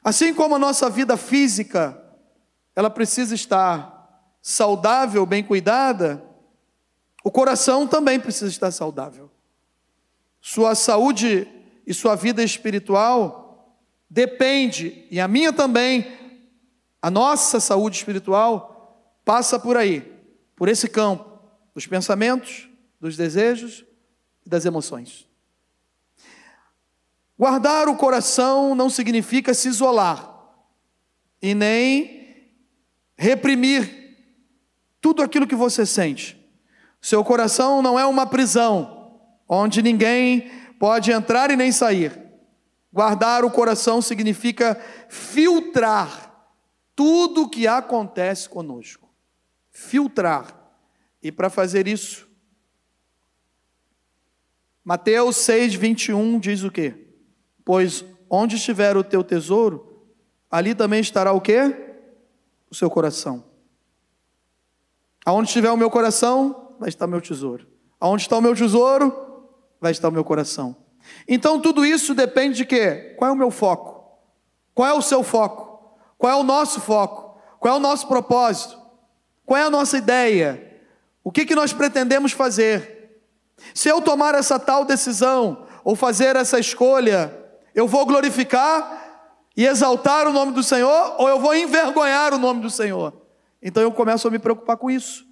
Assim 0.05 0.33
como 0.33 0.55
a 0.55 0.59
nossa 0.59 0.89
vida 0.89 1.17
física, 1.17 2.01
ela 2.77 2.89
precisa 2.89 3.35
estar 3.35 4.33
saudável, 4.41 5.27
bem 5.27 5.43
cuidada, 5.43 6.28
o 7.25 7.31
coração 7.31 7.87
também 7.87 8.19
precisa 8.19 8.51
estar 8.51 8.71
saudável. 8.71 9.31
Sua 10.41 10.75
saúde 10.75 11.49
e 11.87 11.93
sua 11.93 12.15
vida 12.15 12.43
espiritual 12.43 13.77
depende, 14.09 15.07
e 15.11 15.21
a 15.21 15.29
minha 15.29 15.53
também, 15.53 16.07
a 17.03 17.11
nossa 17.11 17.61
saúde 17.61 17.97
espiritual 17.97 19.19
passa 19.25 19.59
por 19.59 19.77
aí, 19.77 20.01
por 20.57 20.69
esse 20.69 20.89
campo 20.89 21.39
dos 21.75 21.87
pensamentos, 21.87 22.69
dos 23.01 23.17
desejos 23.17 23.85
e 24.45 24.49
das 24.49 24.65
emoções. 24.65 25.29
Guardar 27.39 27.89
o 27.89 27.97
coração 27.97 28.75
não 28.75 28.91
significa 28.91 29.55
se 29.55 29.69
isolar 29.69 30.35
e 31.41 31.55
nem 31.55 32.51
reprimir 33.17 34.17
tudo 35.01 35.23
aquilo 35.23 35.47
que 35.47 35.55
você 35.55 35.87
sente. 35.87 36.38
Seu 37.01 37.25
coração 37.25 37.83
não 37.83 37.99
é 37.99 38.07
uma 38.07 38.27
prisão 38.27 39.21
onde 39.49 39.83
ninguém 39.83 40.51
pode 40.79 41.11
entrar 41.11 41.51
e 41.51 41.57
nem 41.57 41.73
sair. 41.73 42.27
Guardar 42.93 43.45
o 43.45 43.51
coração 43.51 44.03
significa 44.03 44.81
filtrar 45.09 46.33
tudo 46.95 47.43
o 47.43 47.49
que 47.49 47.67
acontece 47.67 48.49
conosco 48.49 49.09
filtrar. 49.79 50.55
E 51.23 51.31
para 51.31 51.49
fazer 51.49 51.87
isso, 51.87 52.29
Mateus 54.85 55.37
6, 55.37 55.75
21 55.75 56.39
diz 56.41 56.65
o 56.65 56.71
quê? 56.71 56.95
Pois 57.65 58.05
onde 58.29 58.57
estiver 58.57 58.97
o 58.97 59.05
teu 59.05 59.23
tesouro, 59.23 60.03
ali 60.51 60.75
também 60.75 61.01
estará 61.01 61.33
o 61.33 61.41
quê? 61.41 61.61
O 62.71 62.75
seu 62.75 62.91
coração. 62.91 63.45
Aonde 65.25 65.49
estiver 65.49 65.71
o 65.71 65.77
meu 65.77 65.91
coração, 65.91 66.68
vai 66.79 66.89
estar 66.89 67.07
meu 67.07 67.21
tesouro. 67.21 67.67
Aonde 68.01 68.23
está 68.23 68.37
o 68.37 68.41
meu 68.41 68.55
tesouro, 68.55 69.47
vai 69.81 69.93
estar 69.93 70.09
o 70.09 70.13
meu 70.13 70.25
coração. 70.25 70.77
Então 71.27 71.61
tudo 71.61 71.85
isso 71.85 72.15
depende 72.15 72.59
de 72.59 72.65
quê? 72.65 73.15
Qual 73.19 73.31
é 73.31 73.33
o 73.33 73.37
meu 73.37 73.51
foco? 73.51 74.19
Qual 74.75 74.89
é 74.89 74.93
o 74.93 75.03
seu 75.03 75.23
foco? 75.23 75.97
Qual 76.17 76.33
é 76.33 76.37
o 76.37 76.43
nosso 76.43 76.81
foco? 76.81 77.39
Qual 77.59 77.75
é 77.75 77.77
o 77.77 77.81
nosso 77.81 78.07
propósito? 78.07 78.79
Qual 79.45 79.59
é 79.59 79.65
a 79.65 79.71
nossa 79.71 79.99
ideia? 79.99 80.81
O 81.25 81.33
que, 81.33 81.45
que 81.45 81.55
nós 81.55 81.73
pretendemos 81.73 82.33
fazer? 82.33 83.23
Se 83.75 83.89
eu 83.89 84.01
tomar 84.01 84.35
essa 84.35 84.59
tal 84.59 84.85
decisão, 84.85 85.67
ou 85.85 85.97
fazer 85.97 86.37
essa 86.37 86.59
escolha, 86.59 87.35
eu 87.75 87.89
vou 87.89 88.05
glorificar 88.05 89.27
e 89.57 89.67
exaltar 89.67 90.27
o 90.27 90.33
nome 90.33 90.53
do 90.53 90.63
Senhor, 90.63 91.17
ou 91.19 91.29
eu 91.29 91.41
vou 91.41 91.55
envergonhar 91.55 92.35
o 92.35 92.39
nome 92.39 92.61
do 92.61 92.71
Senhor? 92.71 93.13
Então 93.63 93.83
eu 93.83 93.91
começo 93.91 94.29
a 94.29 94.31
me 94.31 94.39
preocupar 94.39 94.77
com 94.77 94.91
isso. 94.91 95.28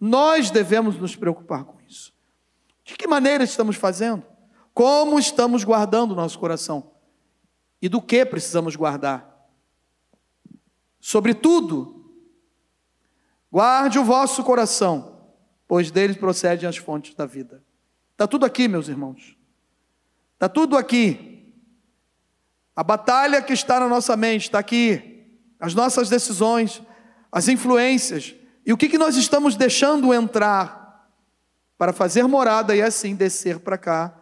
Nós 0.00 0.50
devemos 0.50 0.96
nos 0.96 1.16
preocupar 1.16 1.64
com 1.64 1.78
isso. 1.86 2.12
De 2.84 2.94
que 2.94 3.06
maneira 3.06 3.44
estamos 3.44 3.76
fazendo? 3.76 4.24
Como 4.72 5.18
estamos 5.18 5.64
guardando 5.64 6.12
o 6.12 6.14
nosso 6.14 6.38
coração? 6.38 6.92
E 7.82 7.88
do 7.88 8.00
que 8.00 8.24
precisamos 8.24 8.76
guardar? 8.76 9.26
Sobretudo, 11.00 11.98
Guarde 13.50 13.98
o 13.98 14.04
vosso 14.04 14.44
coração, 14.44 15.20
pois 15.66 15.90
deles 15.90 16.16
procedem 16.16 16.68
as 16.68 16.76
fontes 16.76 17.14
da 17.14 17.24
vida. 17.24 17.62
Está 18.12 18.26
tudo 18.26 18.44
aqui, 18.44 18.68
meus 18.68 18.88
irmãos. 18.88 19.36
Está 20.34 20.48
tudo 20.48 20.76
aqui. 20.76 21.54
A 22.76 22.84
batalha 22.84 23.42
que 23.42 23.52
está 23.52 23.80
na 23.80 23.88
nossa 23.88 24.16
mente 24.16 24.42
está 24.42 24.58
aqui. 24.58 25.26
As 25.58 25.74
nossas 25.74 26.08
decisões, 26.08 26.82
as 27.32 27.48
influências. 27.48 28.34
E 28.68 28.72
o 28.72 28.76
que, 28.76 28.86
que 28.86 28.98
nós 28.98 29.16
estamos 29.16 29.56
deixando 29.56 30.12
entrar 30.12 30.78
para 31.78 31.90
fazer 31.90 32.24
morada 32.24 32.76
e 32.76 32.82
assim 32.82 33.14
descer 33.14 33.60
para 33.60 33.78
cá. 33.78 34.14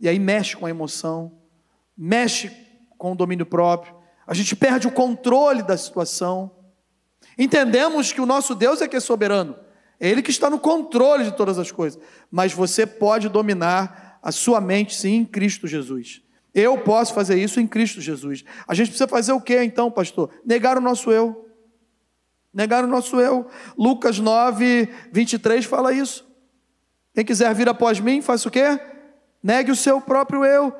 E 0.00 0.08
aí 0.08 0.18
mexe 0.18 0.56
com 0.56 0.66
a 0.66 0.70
emoção, 0.70 1.30
mexe 1.96 2.50
com 2.98 3.12
o 3.12 3.14
domínio 3.14 3.46
próprio. 3.46 3.94
A 4.26 4.34
gente 4.34 4.56
perde 4.56 4.88
o 4.88 4.90
controle 4.90 5.62
da 5.62 5.76
situação. 5.76 6.50
Entendemos 7.38 8.12
que 8.12 8.20
o 8.20 8.26
nosso 8.26 8.56
Deus 8.56 8.82
é 8.82 8.88
que 8.88 8.96
é 8.96 9.00
soberano, 9.00 9.54
é 10.00 10.08
Ele 10.08 10.22
que 10.22 10.30
está 10.32 10.50
no 10.50 10.58
controle 10.58 11.22
de 11.22 11.36
todas 11.36 11.56
as 11.56 11.70
coisas, 11.70 12.02
mas 12.28 12.52
você 12.52 12.84
pode 12.84 13.28
dominar 13.28 14.18
a 14.20 14.32
sua 14.32 14.60
mente, 14.60 14.96
sim, 14.96 15.18
em 15.18 15.24
Cristo 15.24 15.68
Jesus. 15.68 16.20
Eu 16.52 16.78
posso 16.78 17.14
fazer 17.14 17.36
isso 17.36 17.60
em 17.60 17.66
Cristo 17.68 18.00
Jesus. 18.00 18.44
A 18.66 18.74
gente 18.74 18.88
precisa 18.88 19.06
fazer 19.06 19.30
o 19.30 19.40
que 19.40 19.62
então, 19.62 19.88
pastor? 19.88 20.30
Negar 20.44 20.76
o 20.76 20.80
nosso 20.80 21.12
eu. 21.12 21.43
Negar 22.54 22.84
o 22.84 22.86
nosso 22.86 23.20
eu. 23.20 23.50
Lucas 23.76 24.20
9, 24.20 24.88
23 25.10 25.64
fala 25.64 25.92
isso. 25.92 26.24
Quem 27.12 27.24
quiser 27.24 27.52
vir 27.54 27.68
após 27.68 27.98
mim, 27.98 28.22
faça 28.22 28.48
o 28.48 28.50
quê? 28.50 28.78
Negue 29.42 29.72
o 29.72 29.76
seu 29.76 30.00
próprio 30.00 30.44
eu. 30.44 30.72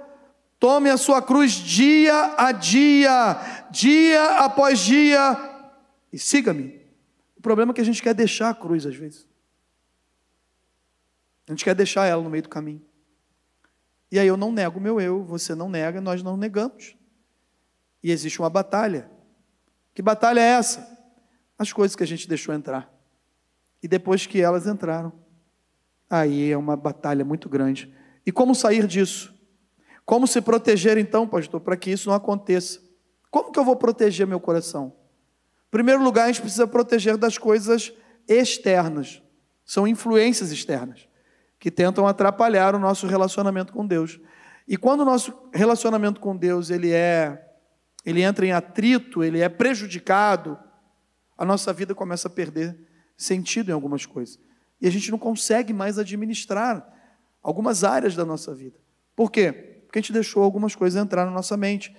Tome 0.58 0.88
a 0.88 0.96
sua 0.96 1.20
cruz 1.20 1.52
dia 1.52 2.34
a 2.38 2.52
dia, 2.52 3.66
dia 3.70 4.38
após 4.38 4.78
dia, 4.78 5.36
e 6.12 6.18
siga-me. 6.18 6.80
O 7.36 7.42
problema 7.42 7.72
é 7.72 7.74
que 7.74 7.80
a 7.80 7.84
gente 7.84 8.02
quer 8.02 8.14
deixar 8.14 8.48
a 8.48 8.54
cruz 8.54 8.86
às 8.86 8.94
vezes. 8.94 9.26
A 11.46 11.52
gente 11.52 11.64
quer 11.64 11.74
deixar 11.74 12.06
ela 12.06 12.22
no 12.22 12.30
meio 12.30 12.44
do 12.44 12.48
caminho. 12.48 12.80
E 14.10 14.18
aí 14.18 14.26
eu 14.26 14.36
não 14.36 14.52
nego 14.52 14.78
o 14.78 14.82
meu 14.82 15.00
eu, 15.00 15.24
você 15.24 15.54
não 15.54 15.68
nega, 15.68 16.00
nós 16.00 16.22
não 16.22 16.36
negamos. 16.36 16.96
E 18.02 18.10
existe 18.10 18.38
uma 18.38 18.48
batalha. 18.48 19.10
Que 19.92 20.00
batalha 20.00 20.40
é 20.40 20.44
essa? 20.44 20.93
As 21.58 21.72
coisas 21.72 21.94
que 21.94 22.02
a 22.02 22.06
gente 22.06 22.28
deixou 22.28 22.54
entrar. 22.54 22.92
E 23.82 23.88
depois 23.88 24.26
que 24.26 24.40
elas 24.40 24.66
entraram, 24.66 25.12
aí 26.08 26.50
é 26.50 26.56
uma 26.56 26.76
batalha 26.76 27.24
muito 27.24 27.48
grande. 27.48 27.92
E 28.26 28.32
como 28.32 28.54
sair 28.54 28.86
disso? 28.86 29.34
Como 30.04 30.26
se 30.26 30.40
proteger 30.40 30.98
então, 30.98 31.26
pastor, 31.26 31.60
para 31.60 31.76
que 31.76 31.90
isso 31.90 32.08
não 32.08 32.16
aconteça? 32.16 32.80
Como 33.30 33.50
que 33.50 33.58
eu 33.58 33.64
vou 33.64 33.76
proteger 33.76 34.26
meu 34.26 34.40
coração? 34.40 34.92
primeiro 35.70 36.04
lugar, 36.04 36.24
a 36.24 36.26
gente 36.28 36.40
precisa 36.40 36.68
proteger 36.68 37.16
das 37.16 37.36
coisas 37.36 37.92
externas. 38.28 39.20
São 39.64 39.88
influências 39.88 40.52
externas 40.52 41.08
que 41.58 41.68
tentam 41.68 42.06
atrapalhar 42.06 42.76
o 42.76 42.78
nosso 42.78 43.08
relacionamento 43.08 43.72
com 43.72 43.84
Deus. 43.84 44.20
E 44.68 44.76
quando 44.76 45.00
o 45.00 45.04
nosso 45.04 45.34
relacionamento 45.52 46.20
com 46.20 46.36
Deus 46.36 46.70
ele 46.70 46.92
é 46.92 47.40
ele 48.04 48.22
entra 48.22 48.46
em 48.46 48.52
atrito, 48.52 49.24
ele 49.24 49.40
é 49.40 49.48
prejudicado, 49.48 50.56
a 51.36 51.44
nossa 51.44 51.72
vida 51.72 51.94
começa 51.94 52.28
a 52.28 52.30
perder 52.30 52.76
sentido 53.16 53.70
em 53.70 53.72
algumas 53.72 54.06
coisas. 54.06 54.38
E 54.80 54.86
a 54.86 54.90
gente 54.90 55.10
não 55.10 55.18
consegue 55.18 55.72
mais 55.72 55.98
administrar 55.98 56.86
algumas 57.42 57.84
áreas 57.84 58.14
da 58.14 58.24
nossa 58.24 58.54
vida. 58.54 58.78
Por 59.14 59.30
quê? 59.30 59.52
Porque 59.86 59.98
a 59.98 60.02
gente 60.02 60.12
deixou 60.12 60.42
algumas 60.42 60.74
coisas 60.74 61.00
entrar 61.00 61.24
na 61.24 61.30
nossa 61.30 61.56
mente. 61.56 61.94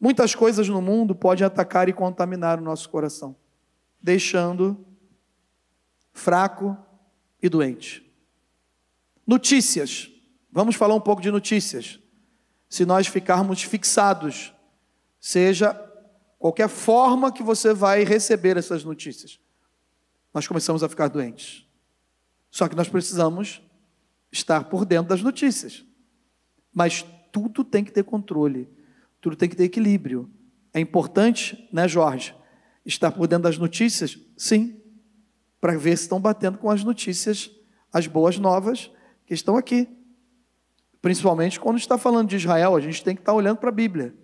Muitas 0.00 0.34
coisas 0.34 0.68
no 0.68 0.80
mundo 0.80 1.14
podem 1.14 1.46
atacar 1.46 1.88
e 1.88 1.92
contaminar 1.92 2.58
o 2.58 2.62
nosso 2.62 2.88
coração, 2.88 3.36
deixando 4.00 4.84
fraco 6.12 6.76
e 7.42 7.48
doente. 7.48 8.04
Notícias. 9.26 10.10
Vamos 10.50 10.76
falar 10.76 10.94
um 10.94 11.00
pouco 11.00 11.20
de 11.20 11.30
notícias. 11.30 11.98
Se 12.68 12.84
nós 12.84 13.06
ficarmos 13.06 13.62
fixados, 13.62 14.54
seja 15.20 15.72
qualquer 16.44 16.68
forma 16.68 17.32
que 17.32 17.42
você 17.42 17.72
vai 17.72 18.04
receber 18.04 18.58
essas 18.58 18.84
notícias, 18.84 19.40
nós 20.34 20.46
começamos 20.46 20.82
a 20.82 20.88
ficar 20.90 21.08
doentes. 21.08 21.66
Só 22.50 22.68
que 22.68 22.76
nós 22.76 22.86
precisamos 22.86 23.62
estar 24.30 24.64
por 24.64 24.84
dentro 24.84 25.08
das 25.08 25.22
notícias. 25.22 25.86
Mas 26.70 27.02
tudo 27.32 27.64
tem 27.64 27.82
que 27.82 27.90
ter 27.90 28.04
controle, 28.04 28.68
tudo 29.22 29.36
tem 29.36 29.48
que 29.48 29.56
ter 29.56 29.64
equilíbrio. 29.64 30.30
É 30.74 30.78
importante, 30.78 31.66
né, 31.72 31.88
Jorge, 31.88 32.34
estar 32.84 33.10
por 33.10 33.26
dentro 33.26 33.44
das 33.44 33.56
notícias? 33.56 34.18
Sim, 34.36 34.78
para 35.62 35.78
ver 35.78 35.96
se 35.96 36.02
estão 36.02 36.20
batendo 36.20 36.58
com 36.58 36.68
as 36.68 36.84
notícias, 36.84 37.50
as 37.90 38.06
boas 38.06 38.36
novas 38.36 38.90
que 39.24 39.32
estão 39.32 39.56
aqui. 39.56 39.88
Principalmente 41.00 41.58
quando 41.58 41.78
está 41.78 41.96
falando 41.96 42.28
de 42.28 42.36
Israel, 42.36 42.76
a 42.76 42.80
gente 42.80 43.02
tem 43.02 43.14
que 43.14 43.22
estar 43.22 43.32
olhando 43.32 43.56
para 43.56 43.70
a 43.70 43.72
Bíblia, 43.72 44.14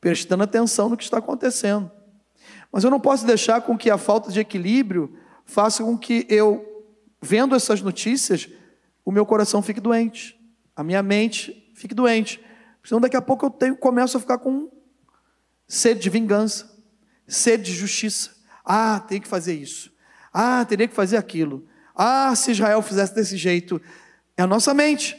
prestando 0.00 0.42
atenção 0.42 0.88
no 0.88 0.96
que 0.96 1.04
está 1.04 1.18
acontecendo. 1.18 1.90
Mas 2.70 2.84
eu 2.84 2.90
não 2.90 3.00
posso 3.00 3.26
deixar 3.26 3.62
com 3.62 3.76
que 3.76 3.90
a 3.90 3.98
falta 3.98 4.30
de 4.30 4.40
equilíbrio 4.40 5.16
faça 5.44 5.82
com 5.82 5.96
que 5.96 6.26
eu, 6.28 6.86
vendo 7.20 7.54
essas 7.54 7.80
notícias, 7.80 8.48
o 9.04 9.10
meu 9.10 9.24
coração 9.24 9.62
fique 9.62 9.80
doente, 9.80 10.38
a 10.76 10.84
minha 10.84 11.02
mente 11.02 11.70
fique 11.74 11.94
doente. 11.94 12.40
Senão 12.84 13.00
daqui 13.00 13.16
a 13.16 13.22
pouco 13.22 13.46
eu 13.46 13.50
tenho, 13.50 13.76
começo 13.76 14.16
a 14.16 14.20
ficar 14.20 14.38
com 14.38 14.70
sede 15.66 16.00
de 16.00 16.10
vingança, 16.10 16.70
sede 17.26 17.64
de 17.64 17.72
justiça. 17.72 18.36
Ah, 18.64 19.00
tem 19.00 19.20
que 19.20 19.28
fazer 19.28 19.54
isso. 19.54 19.90
Ah, 20.32 20.64
teria 20.64 20.86
que 20.86 20.94
fazer 20.94 21.16
aquilo. 21.16 21.66
Ah, 21.94 22.34
se 22.36 22.50
Israel 22.52 22.80
fizesse 22.82 23.14
desse 23.14 23.36
jeito. 23.36 23.80
É 24.36 24.42
a 24.42 24.46
nossa 24.46 24.72
mente. 24.72 25.16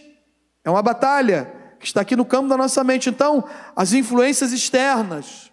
É 0.63 0.69
uma 0.69 0.81
batalha 0.81 1.51
que 1.79 1.85
está 1.85 2.01
aqui 2.01 2.15
no 2.15 2.25
campo 2.25 2.49
da 2.49 2.57
nossa 2.57 2.83
mente. 2.83 3.09
Então, 3.09 3.43
as 3.75 3.93
influências 3.93 4.51
externas. 4.51 5.51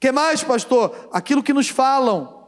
Que 0.00 0.10
mais, 0.10 0.42
pastor? 0.42 1.08
Aquilo 1.12 1.42
que 1.42 1.52
nos 1.52 1.68
falam. 1.68 2.44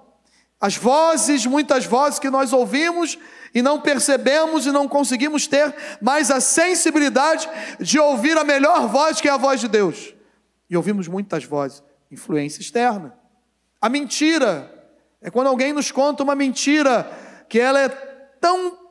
As 0.61 0.77
vozes, 0.77 1.47
muitas 1.47 1.85
vozes 1.85 2.19
que 2.19 2.31
nós 2.31 2.53
ouvimos 2.53 3.19
e 3.55 3.63
não 3.63 3.81
percebemos 3.81 4.67
e 4.67 4.73
não 4.73 4.89
conseguimos 4.89 5.47
ter 5.47 5.75
mais 6.01 6.31
a 6.31 6.41
sensibilidade 6.41 7.49
de 7.79 7.99
ouvir 7.99 8.37
a 8.37 8.45
melhor 8.45 8.89
voz 8.89 9.21
que 9.21 9.29
é 9.29 9.31
a 9.31 9.37
voz 9.37 9.61
de 9.61 9.69
Deus. 9.69 10.15
E 10.69 10.77
ouvimos 10.77 11.07
muitas 11.09 11.45
vozes, 11.45 11.83
influência 12.11 12.61
externa. 12.61 13.17
A 13.81 13.89
mentira 13.89 14.75
é 15.21 15.31
quando 15.31 15.47
alguém 15.47 15.73
nos 15.73 15.91
conta 15.91 16.23
uma 16.23 16.35
mentira 16.35 17.11
que 17.49 17.59
ela 17.59 17.81
é 17.81 17.89
tão 17.89 18.88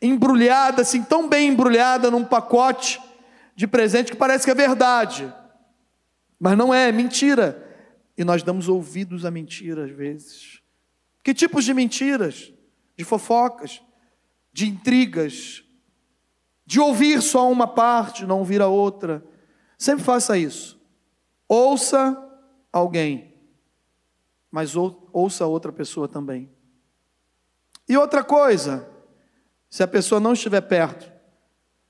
embrulhada, 0.00 0.82
assim, 0.82 1.02
tão 1.02 1.28
bem 1.28 1.48
embrulhada 1.48 2.10
num 2.10 2.24
pacote 2.24 3.00
de 3.56 3.66
presente 3.66 4.10
que 4.10 4.16
parece 4.16 4.44
que 4.44 4.50
é 4.50 4.54
verdade. 4.54 5.32
Mas 6.38 6.56
não 6.58 6.74
é, 6.74 6.88
é 6.88 6.92
mentira. 6.92 7.60
E 8.16 8.24
nós 8.24 8.42
damos 8.42 8.68
ouvidos 8.68 9.24
à 9.24 9.30
mentira 9.30 9.84
às 9.84 9.90
vezes. 9.90 10.60
Que 11.22 11.32
tipos 11.32 11.64
de 11.64 11.72
mentiras? 11.72 12.52
De 12.96 13.04
fofocas, 13.04 13.82
de 14.52 14.68
intrigas, 14.68 15.64
de 16.66 16.78
ouvir 16.78 17.20
só 17.20 17.50
uma 17.50 17.66
parte, 17.66 18.24
não 18.24 18.38
ouvir 18.38 18.62
a 18.62 18.68
outra. 18.68 19.24
Sempre 19.76 20.04
faça 20.04 20.38
isso. 20.38 20.80
Ouça 21.48 22.20
alguém, 22.72 23.34
mas 24.50 24.74
ouça 24.76 25.46
outra 25.46 25.72
pessoa 25.72 26.08
também. 26.08 26.50
E 27.88 27.96
outra 27.96 28.24
coisa, 28.24 28.88
se 29.74 29.82
a 29.82 29.88
pessoa 29.88 30.20
não 30.20 30.34
estiver 30.34 30.60
perto, 30.60 31.12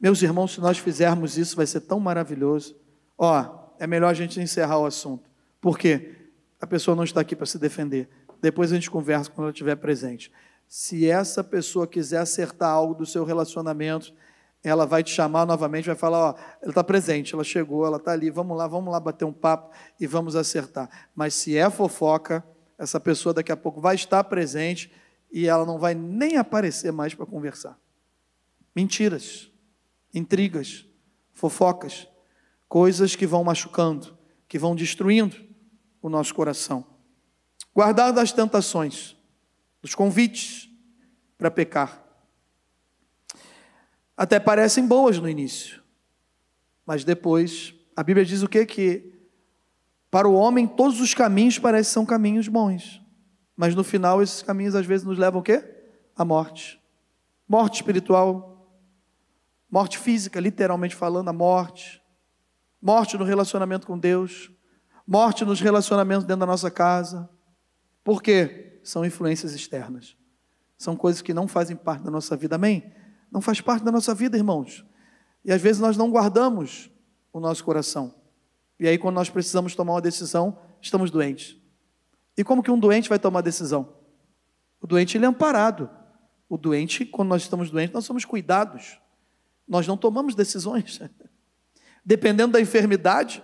meus 0.00 0.22
irmãos, 0.22 0.54
se 0.54 0.58
nós 0.58 0.78
fizermos 0.78 1.36
isso, 1.36 1.54
vai 1.54 1.66
ser 1.66 1.80
tão 1.80 2.00
maravilhoso. 2.00 2.74
Ó, 3.18 3.74
é 3.78 3.86
melhor 3.86 4.08
a 4.08 4.14
gente 4.14 4.40
encerrar 4.40 4.78
o 4.78 4.86
assunto. 4.86 5.28
Por 5.60 5.78
quê? 5.78 6.30
A 6.58 6.66
pessoa 6.66 6.96
não 6.96 7.04
está 7.04 7.20
aqui 7.20 7.36
para 7.36 7.44
se 7.44 7.58
defender. 7.58 8.08
Depois 8.40 8.72
a 8.72 8.76
gente 8.76 8.90
conversa 8.90 9.28
quando 9.30 9.48
ela 9.48 9.50
estiver 9.50 9.76
presente. 9.76 10.32
Se 10.66 11.10
essa 11.10 11.44
pessoa 11.44 11.86
quiser 11.86 12.20
acertar 12.20 12.70
algo 12.70 12.94
do 12.94 13.04
seu 13.04 13.22
relacionamento, 13.22 14.14
ela 14.62 14.86
vai 14.86 15.02
te 15.02 15.10
chamar 15.10 15.44
novamente, 15.44 15.84
vai 15.84 15.94
falar, 15.94 16.30
ó, 16.30 16.34
ela 16.62 16.70
está 16.70 16.82
presente, 16.82 17.34
ela 17.34 17.44
chegou, 17.44 17.84
ela 17.84 17.98
está 17.98 18.12
ali, 18.12 18.30
vamos 18.30 18.56
lá, 18.56 18.66
vamos 18.66 18.90
lá 18.90 18.98
bater 18.98 19.26
um 19.26 19.32
papo 19.32 19.76
e 20.00 20.06
vamos 20.06 20.36
acertar. 20.36 20.88
Mas 21.14 21.34
se 21.34 21.54
é 21.54 21.68
fofoca, 21.68 22.42
essa 22.78 22.98
pessoa 22.98 23.34
daqui 23.34 23.52
a 23.52 23.56
pouco 23.58 23.78
vai 23.78 23.94
estar 23.94 24.24
presente 24.24 24.90
e 25.34 25.48
ela 25.48 25.66
não 25.66 25.80
vai 25.80 25.96
nem 25.96 26.36
aparecer 26.36 26.92
mais 26.92 27.12
para 27.12 27.26
conversar. 27.26 27.76
Mentiras, 28.72 29.50
intrigas, 30.14 30.86
fofocas, 31.32 32.06
coisas 32.68 33.16
que 33.16 33.26
vão 33.26 33.42
machucando, 33.42 34.16
que 34.46 34.60
vão 34.60 34.76
destruindo 34.76 35.36
o 36.00 36.08
nosso 36.08 36.32
coração. 36.32 36.86
Guardar 37.74 38.12
das 38.12 38.30
tentações, 38.30 39.16
dos 39.82 39.92
convites 39.92 40.70
para 41.36 41.50
pecar. 41.50 42.00
Até 44.16 44.38
parecem 44.38 44.86
boas 44.86 45.18
no 45.18 45.28
início, 45.28 45.82
mas 46.86 47.02
depois, 47.02 47.74
a 47.96 48.04
Bíblia 48.04 48.24
diz 48.24 48.44
o 48.44 48.48
que? 48.48 48.64
Que 48.64 49.12
para 50.12 50.28
o 50.28 50.34
homem 50.34 50.64
todos 50.64 51.00
os 51.00 51.12
caminhos 51.12 51.58
parecem 51.58 51.92
são 51.92 52.06
caminhos 52.06 52.46
bons, 52.46 53.03
mas 53.56 53.74
no 53.74 53.84
final 53.84 54.22
esses 54.22 54.42
caminhos 54.42 54.74
às 54.74 54.86
vezes 54.86 55.06
nos 55.06 55.18
levam 55.18 55.40
o 55.40 55.42
quê? 55.42 55.64
A 56.16 56.24
morte. 56.24 56.80
Morte 57.48 57.76
espiritual, 57.76 58.68
morte 59.70 59.98
física, 59.98 60.40
literalmente 60.40 60.94
falando, 60.94 61.28
a 61.28 61.32
morte. 61.32 62.02
Morte 62.80 63.16
no 63.16 63.24
relacionamento 63.24 63.86
com 63.86 63.98
Deus, 63.98 64.50
morte 65.06 65.44
nos 65.44 65.60
relacionamentos 65.60 66.24
dentro 66.24 66.40
da 66.40 66.46
nossa 66.46 66.70
casa. 66.70 67.28
Por 68.02 68.22
quê? 68.22 68.78
São 68.82 69.04
influências 69.04 69.54
externas. 69.54 70.16
São 70.76 70.94
coisas 70.94 71.22
que 71.22 71.32
não 71.32 71.48
fazem 71.48 71.76
parte 71.76 72.02
da 72.02 72.10
nossa 72.10 72.36
vida, 72.36 72.56
amém? 72.56 72.92
Não 73.30 73.40
faz 73.40 73.60
parte 73.60 73.82
da 73.84 73.90
nossa 73.90 74.14
vida, 74.14 74.36
irmãos. 74.36 74.84
E 75.44 75.52
às 75.52 75.60
vezes 75.60 75.80
nós 75.80 75.96
não 75.96 76.10
guardamos 76.10 76.90
o 77.32 77.40
nosso 77.40 77.64
coração. 77.64 78.14
E 78.78 78.86
aí, 78.86 78.98
quando 78.98 79.14
nós 79.14 79.30
precisamos 79.30 79.74
tomar 79.74 79.94
uma 79.94 80.00
decisão, 80.02 80.58
estamos 80.80 81.10
doentes. 81.10 81.56
E 82.36 82.42
como 82.42 82.62
que 82.62 82.70
um 82.70 82.78
doente 82.78 83.08
vai 83.08 83.18
tomar 83.18 83.40
decisão? 83.40 83.94
O 84.80 84.86
doente 84.86 85.16
ele 85.16 85.24
é 85.24 85.28
amparado. 85.28 85.88
O 86.48 86.58
doente, 86.58 87.04
quando 87.04 87.28
nós 87.28 87.42
estamos 87.42 87.70
doentes, 87.70 87.94
nós 87.94 88.04
somos 88.04 88.24
cuidados. 88.24 89.00
Nós 89.66 89.86
não 89.86 89.96
tomamos 89.96 90.34
decisões. 90.34 91.00
Dependendo 92.04 92.52
da 92.52 92.60
enfermidade, 92.60 93.42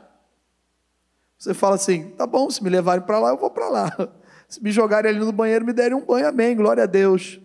você 1.39 1.55
fala 1.55 1.77
assim: 1.77 2.11
tá 2.11 2.27
bom, 2.27 2.51
se 2.51 2.63
me 2.63 2.69
levarem 2.69 3.05
para 3.05 3.19
lá, 3.19 3.31
eu 3.31 3.39
vou 3.39 3.51
para 3.51 3.69
lá. 3.69 3.97
Se 4.47 4.61
me 4.61 4.73
jogarem 4.73 5.09
ali 5.09 5.21
no 5.21 5.31
banheiro, 5.31 5.65
me 5.65 5.73
derem 5.73 5.97
um 5.97 6.05
banho, 6.05 6.27
amém, 6.27 6.57
glória 6.57 6.83
a 6.83 6.87
Deus. 6.87 7.41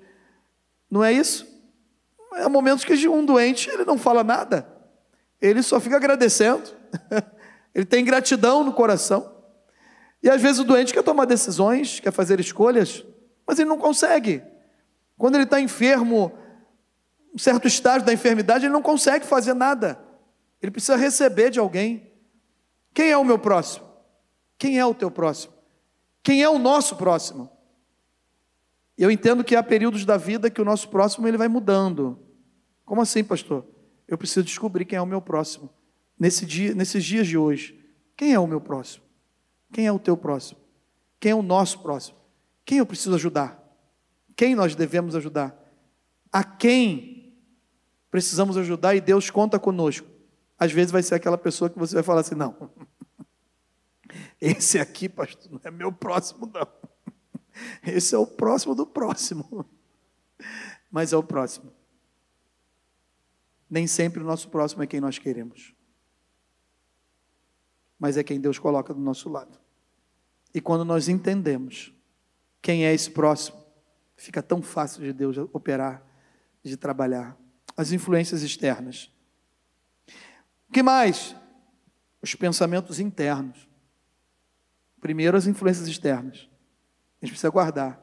Não 0.89 1.03
é 1.03 1.13
isso? 1.13 1.45
Há 2.31 2.49
momentos 2.49 2.83
que 2.83 3.07
um 3.07 3.23
doente 3.23 3.69
ele 3.69 3.85
não 3.85 3.95
fala 3.95 4.23
nada, 4.23 4.67
ele 5.39 5.61
só 5.61 5.79
fica 5.79 5.97
agradecendo, 5.97 6.63
ele 7.75 7.85
tem 7.85 8.03
gratidão 8.03 8.63
no 8.63 8.73
coração. 8.73 9.34
E 10.25 10.29
às 10.29 10.41
vezes 10.41 10.59
o 10.59 10.63
doente 10.63 10.91
quer 10.91 11.03
tomar 11.03 11.25
decisões, 11.25 11.99
quer 11.99 12.11
fazer 12.11 12.39
escolhas, 12.39 13.05
mas 13.45 13.59
ele 13.59 13.69
não 13.69 13.77
consegue. 13.77 14.41
Quando 15.19 15.35
ele 15.35 15.43
está 15.43 15.61
enfermo, 15.61 16.35
um 17.31 17.37
certo 17.37 17.67
estágio 17.67 18.07
da 18.07 18.11
enfermidade, 18.11 18.65
ele 18.65 18.73
não 18.73 18.81
consegue 18.81 19.23
fazer 19.23 19.53
nada. 19.53 20.03
Ele 20.59 20.71
precisa 20.71 20.95
receber 20.95 21.51
de 21.51 21.59
alguém. 21.59 22.11
Quem 22.91 23.11
é 23.11 23.17
o 23.17 23.23
meu 23.23 23.37
próximo? 23.37 23.85
Quem 24.57 24.79
é 24.79 24.85
o 24.85 24.95
teu 24.95 25.11
próximo? 25.11 25.53
Quem 26.23 26.41
é 26.41 26.49
o 26.49 26.57
nosso 26.57 26.95
próximo? 26.95 27.47
Eu 28.97 29.11
entendo 29.11 29.43
que 29.43 29.55
há 29.55 29.61
períodos 29.61 30.05
da 30.05 30.17
vida 30.17 30.49
que 30.49 30.59
o 30.59 30.65
nosso 30.65 30.89
próximo 30.89 31.27
ele 31.27 31.37
vai 31.37 31.47
mudando. 31.47 32.19
Como 32.83 32.99
assim, 32.99 33.23
pastor? 33.23 33.63
Eu 34.07 34.17
preciso 34.17 34.43
descobrir 34.43 34.85
quem 34.85 34.97
é 34.97 35.01
o 35.01 35.05
meu 35.05 35.21
próximo. 35.21 35.69
Nesse 36.19 36.47
dia, 36.47 36.73
nesses 36.73 37.05
dias 37.05 37.27
de 37.27 37.37
hoje, 37.37 37.79
quem 38.17 38.33
é 38.33 38.39
o 38.39 38.47
meu 38.47 38.59
próximo? 38.59 39.04
Quem 39.75 39.87
é 39.87 39.91
o 39.91 39.99
teu 39.99 40.15
próximo? 40.15 40.57
Quem 41.19 41.33
é 41.33 41.35
o 41.35 41.41
nosso 41.41 41.81
próximo? 41.81 42.17
Quem 42.63 42.77
eu 42.77 42.85
preciso 42.85 43.13
ajudar? 43.13 43.61
Quem 44.33 44.55
nós 44.55 44.73
devemos 44.73 45.17
ajudar? 45.17 45.53
A 46.31 46.45
quem 46.45 47.37
precisamos 48.09 48.55
ajudar 48.55 48.95
e 48.95 49.01
Deus 49.01 49.29
conta 49.29 49.59
conosco? 49.59 50.07
Às 50.57 50.71
vezes 50.71 50.93
vai 50.93 51.03
ser 51.03 51.15
aquela 51.15 51.37
pessoa 51.37 51.69
que 51.69 51.77
você 51.77 51.93
vai 51.93 52.03
falar 52.03 52.21
assim: 52.21 52.35
não, 52.35 52.71
esse 54.39 54.79
aqui, 54.79 55.09
pastor, 55.09 55.51
não 55.51 55.59
é 55.61 55.69
meu 55.69 55.91
próximo, 55.91 56.49
não. 56.53 56.67
Esse 57.85 58.15
é 58.15 58.17
o 58.17 58.25
próximo 58.25 58.75
do 58.75 58.87
próximo. 58.87 59.65
Mas 60.89 61.11
é 61.11 61.17
o 61.17 61.23
próximo. 61.23 61.69
Nem 63.69 63.87
sempre 63.87 64.23
o 64.23 64.25
nosso 64.25 64.47
próximo 64.47 64.83
é 64.83 64.87
quem 64.87 65.01
nós 65.01 65.19
queremos. 65.19 65.75
Mas 67.99 68.15
é 68.15 68.23
quem 68.23 68.39
Deus 68.39 68.57
coloca 68.57 68.93
do 68.93 69.01
nosso 69.01 69.27
lado. 69.27 69.64
E 70.55 70.61
quando 70.61 70.85
nós 70.85 71.09
entendemos 71.09 71.93
quem 72.61 72.85
é 72.85 72.93
esse 72.93 73.11
próximo, 73.11 73.61
fica 74.15 74.41
tão 74.41 74.61
fácil 74.61 75.01
de 75.01 75.11
Deus 75.11 75.35
operar, 75.51 76.01
de 76.63 76.77
trabalhar. 76.77 77.37
As 77.75 77.91
influências 77.91 78.41
externas. 78.41 79.11
O 80.69 80.71
que 80.71 80.81
mais? 80.81 81.35
Os 82.21 82.33
pensamentos 82.35 83.01
internos. 83.01 83.67
Primeiro, 85.01 85.35
as 85.35 85.45
influências 85.45 85.89
externas. 85.89 86.49
A 87.21 87.25
gente 87.25 87.31
precisa 87.31 87.49
guardar. 87.49 88.01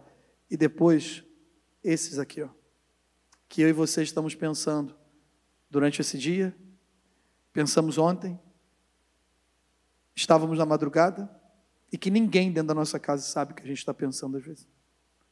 E 0.51 0.55
depois, 0.55 1.25
esses 1.83 2.19
aqui, 2.19 2.43
ó. 2.43 2.51
Que 3.49 3.63
eu 3.63 3.69
e 3.71 3.73
você 3.73 4.03
estamos 4.03 4.35
pensando 4.35 4.95
durante 5.71 6.03
esse 6.03 6.19
dia, 6.19 6.55
pensamos 7.51 7.97
ontem, 7.97 8.39
estávamos 10.15 10.59
na 10.59 10.67
madrugada 10.67 11.41
e 11.93 11.99
que 11.99 12.11
ninguém 12.11 12.51
dentro 12.51 12.69
da 12.69 12.75
nossa 12.75 12.99
casa 12.99 13.23
sabe 13.23 13.53
o 13.53 13.55
que 13.55 13.63
a 13.63 13.67
gente 13.67 13.79
está 13.79 13.93
pensando 13.93 14.39
às 14.39 14.43
vezes. 14.43 14.67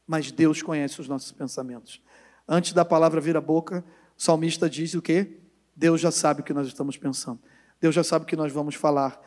Mas 0.05 0.31
Deus 0.31 0.61
conhece 0.61 1.01
os 1.01 1.07
nossos 1.07 1.31
pensamentos. 1.31 2.01
Antes 2.47 2.71
da 2.71 2.85
palavra 2.85 3.19
vir 3.19 3.35
à 3.35 3.41
boca, 3.41 3.83
o 4.15 4.21
salmista 4.21 4.69
diz 4.69 4.93
o 4.93 5.01
quê? 5.01 5.39
Deus 5.75 5.99
já 5.99 6.11
sabe 6.11 6.41
o 6.41 6.43
que 6.43 6.53
nós 6.53 6.67
estamos 6.67 6.97
pensando. 6.97 7.39
Deus 7.79 7.95
já 7.95 8.03
sabe 8.03 8.23
o 8.23 8.27
que 8.27 8.35
nós 8.35 8.51
vamos 8.51 8.75
falar. 8.75 9.19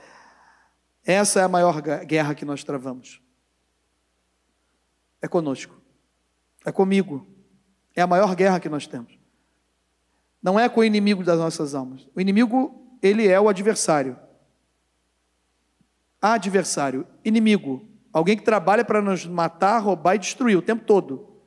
Essa 1.05 1.41
é 1.41 1.43
a 1.43 1.49
maior 1.49 1.83
guerra 1.83 2.35
que 2.35 2.45
nós 2.45 2.63
travamos. 2.63 3.21
É 5.21 5.27
conosco. 5.27 5.75
É 6.65 6.71
comigo. 6.71 7.27
É 7.97 8.03
a 8.03 8.07
maior 8.07 8.35
guerra 8.37 8.61
que 8.61 8.69
nós 8.69 8.87
temos. 8.87 9.19
Não 10.41 10.61
é 10.61 10.69
com 10.69 10.81
o 10.81 10.85
inimigo 10.85 11.25
das 11.25 11.39
nossas 11.39 11.75
almas. 11.75 12.09
O 12.15 12.21
inimigo, 12.21 12.97
ele 13.03 13.27
é 13.27 13.41
o 13.41 13.49
adversário 13.49 14.17
adversário, 16.33 17.07
inimigo, 17.23 17.87
alguém 18.11 18.35
que 18.35 18.43
trabalha 18.43 18.83
para 18.83 19.03
nos 19.03 19.27
matar, 19.27 19.79
roubar 19.79 20.15
e 20.15 20.19
destruir 20.19 20.57
o 20.57 20.63
tempo 20.63 20.85
todo. 20.87 21.39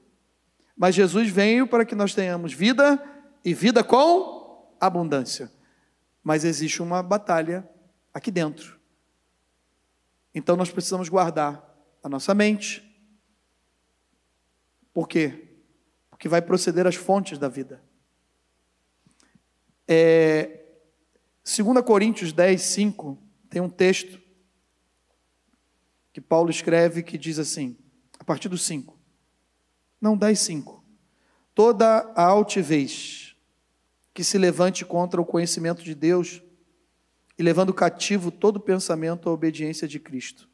Mas 0.77 0.93
Jesus 0.93 1.29
veio 1.29 1.65
para 1.65 1.83
que 1.83 1.95
nós 1.95 2.13
tenhamos 2.13 2.53
vida 2.53 3.03
e 3.43 3.55
vida 3.55 3.83
com 3.83 4.71
abundância. 4.79 5.51
Mas 6.23 6.43
existe 6.43 6.83
uma 6.83 7.01
batalha 7.01 7.67
aqui 8.13 8.29
dentro. 8.29 8.79
Então 10.35 10.55
nós 10.55 10.69
precisamos 10.69 11.09
guardar 11.09 11.75
a 12.03 12.07
nossa 12.07 12.35
mente. 12.35 12.83
Por 14.93 15.07
quê? 15.07 15.57
Porque 16.11 16.29
vai 16.29 16.41
proceder 16.41 16.85
às 16.85 16.95
fontes 16.95 17.39
da 17.39 17.47
vida. 17.47 17.81
É, 19.87 20.65
2 21.43 21.83
Coríntios 21.83 22.31
10, 22.31 22.61
5, 22.61 23.17
tem 23.49 23.59
um 23.59 23.69
texto 23.69 24.26
que 26.17 26.21
Paulo 26.21 26.49
escreve 26.49 27.03
que 27.03 27.15
diz 27.15 27.38
assim, 27.38 27.77
a 28.17 28.23
partir 28.23 28.49
do 28.49 28.58
5. 28.58 28.97
Não, 30.01 30.17
10, 30.17 30.39
5. 30.39 30.84
Toda 31.53 32.12
a 32.15 32.23
altivez 32.23 33.36
que 34.15 34.23
se 34.23 34.36
levante 34.39 34.84
contra 34.84 35.21
o 35.21 35.25
conhecimento 35.25 35.84
de 35.84 35.93
Deus 35.93 36.41
e 37.38 37.43
levando 37.43 37.71
cativo 37.71 38.32
todo 38.32 38.60
pensamento 38.60 39.30
à 39.30 39.32
obediência 39.32 39.88
de 39.88 39.99
Cristo. 39.99 40.49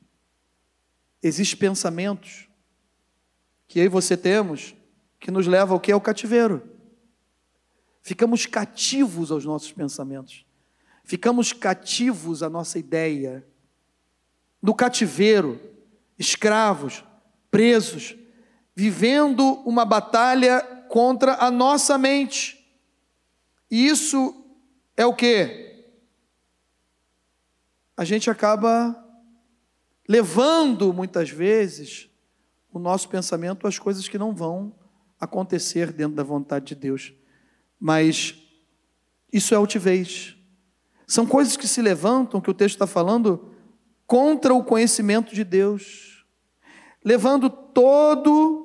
Existem 1.22 1.58
pensamentos 1.58 2.50
que 3.66 3.80
eu 3.80 3.86
e 3.86 3.88
você 3.88 4.18
temos 4.18 4.76
que 5.18 5.32
nos 5.32 5.48
levam 5.48 5.76
ao 5.76 5.80
que? 5.80 5.94
Ao 5.94 6.02
cativeiro. 6.02 6.62
Ficamos 8.02 8.46
cativos 8.46 9.32
aos 9.32 9.46
nossos 9.46 9.72
pensamentos. 9.72 10.46
Ficamos 11.06 11.54
cativos 11.54 12.44
à 12.44 12.50
nossa 12.50 12.78
ideia 12.78 13.48
no 14.64 14.74
cativeiro, 14.74 15.60
escravos, 16.18 17.04
presos, 17.52 18.16
vivendo 18.74 19.62
uma 19.66 19.84
batalha 19.84 20.62
contra 20.88 21.36
a 21.36 21.52
nossa 21.52 21.98
mente. 21.98 22.66
E 23.70 23.86
isso 23.86 24.34
é 24.96 25.06
o 25.06 25.14
que? 25.14 25.84
A 27.98 28.06
gente 28.06 28.30
acaba 28.30 28.98
levando 30.08 30.94
muitas 30.94 31.30
vezes 31.30 32.10
o 32.72 32.80
nosso 32.80 33.10
pensamento 33.10 33.68
às 33.68 33.78
coisas 33.78 34.08
que 34.08 34.18
não 34.18 34.34
vão 34.34 34.74
acontecer 35.20 35.92
dentro 35.92 36.16
da 36.16 36.24
vontade 36.24 36.68
de 36.68 36.76
Deus. 36.76 37.14
Mas 37.78 38.36
isso 39.32 39.54
é 39.54 39.58
altivez. 39.58 40.38
São 41.06 41.26
coisas 41.26 41.58
que 41.58 41.68
se 41.68 41.82
levantam, 41.82 42.40
que 42.40 42.50
o 42.50 42.54
texto 42.54 42.76
está 42.76 42.88
falando, 42.88 43.53
contra 44.08 44.54
o 44.54 44.64
conhecimento 44.64 45.34
de 45.34 45.44
Deus, 45.44 46.26
levando 47.04 47.50
todo 47.50 48.64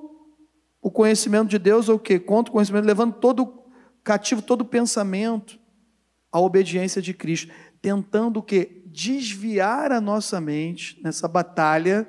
o 0.80 0.90
conhecimento 0.90 1.48
de 1.48 1.58
Deus, 1.58 1.88
ou 1.88 1.96
o 1.96 1.98
que? 1.98 2.18
Contra 2.18 2.50
o 2.50 2.52
conhecimento, 2.54 2.84
levando 2.84 3.14
todo 3.14 3.64
cativo, 4.02 4.40
todo 4.40 4.64
pensamento 4.64 5.58
à 6.30 6.40
obediência 6.40 7.02
de 7.02 7.12
Cristo, 7.12 7.52
tentando 7.80 8.38
o 8.38 8.42
que? 8.42 8.82
Desviar 8.86 9.92
a 9.92 10.00
nossa 10.00 10.40
mente 10.40 11.00
nessa 11.02 11.28
batalha 11.28 12.08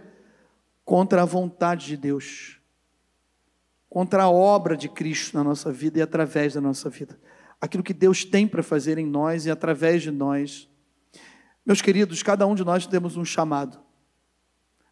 contra 0.85 1.21
a 1.21 1.25
vontade 1.25 1.85
de 1.87 1.97
Deus, 1.97 2.59
contra 3.89 4.23
a 4.23 4.29
obra 4.29 4.75
de 4.75 4.89
Cristo 4.89 5.37
na 5.37 5.43
nossa 5.43 5.71
vida 5.71 5.99
e 5.99 6.01
através 6.01 6.53
da 6.53 6.61
nossa 6.61 6.89
vida. 6.89 7.19
Aquilo 7.61 7.83
que 7.83 7.93
Deus 7.93 8.23
tem 8.23 8.47
para 8.47 8.63
fazer 8.63 8.97
em 8.97 9.05
nós 9.05 9.45
e 9.45 9.51
através 9.51 10.01
de 10.01 10.11
nós. 10.11 10.69
Meus 11.69 11.83
queridos, 11.83 12.23
cada 12.23 12.47
um 12.47 12.55
de 12.55 12.65
nós 12.65 12.87
temos 12.87 13.15
um 13.15 13.23
chamado. 13.23 13.77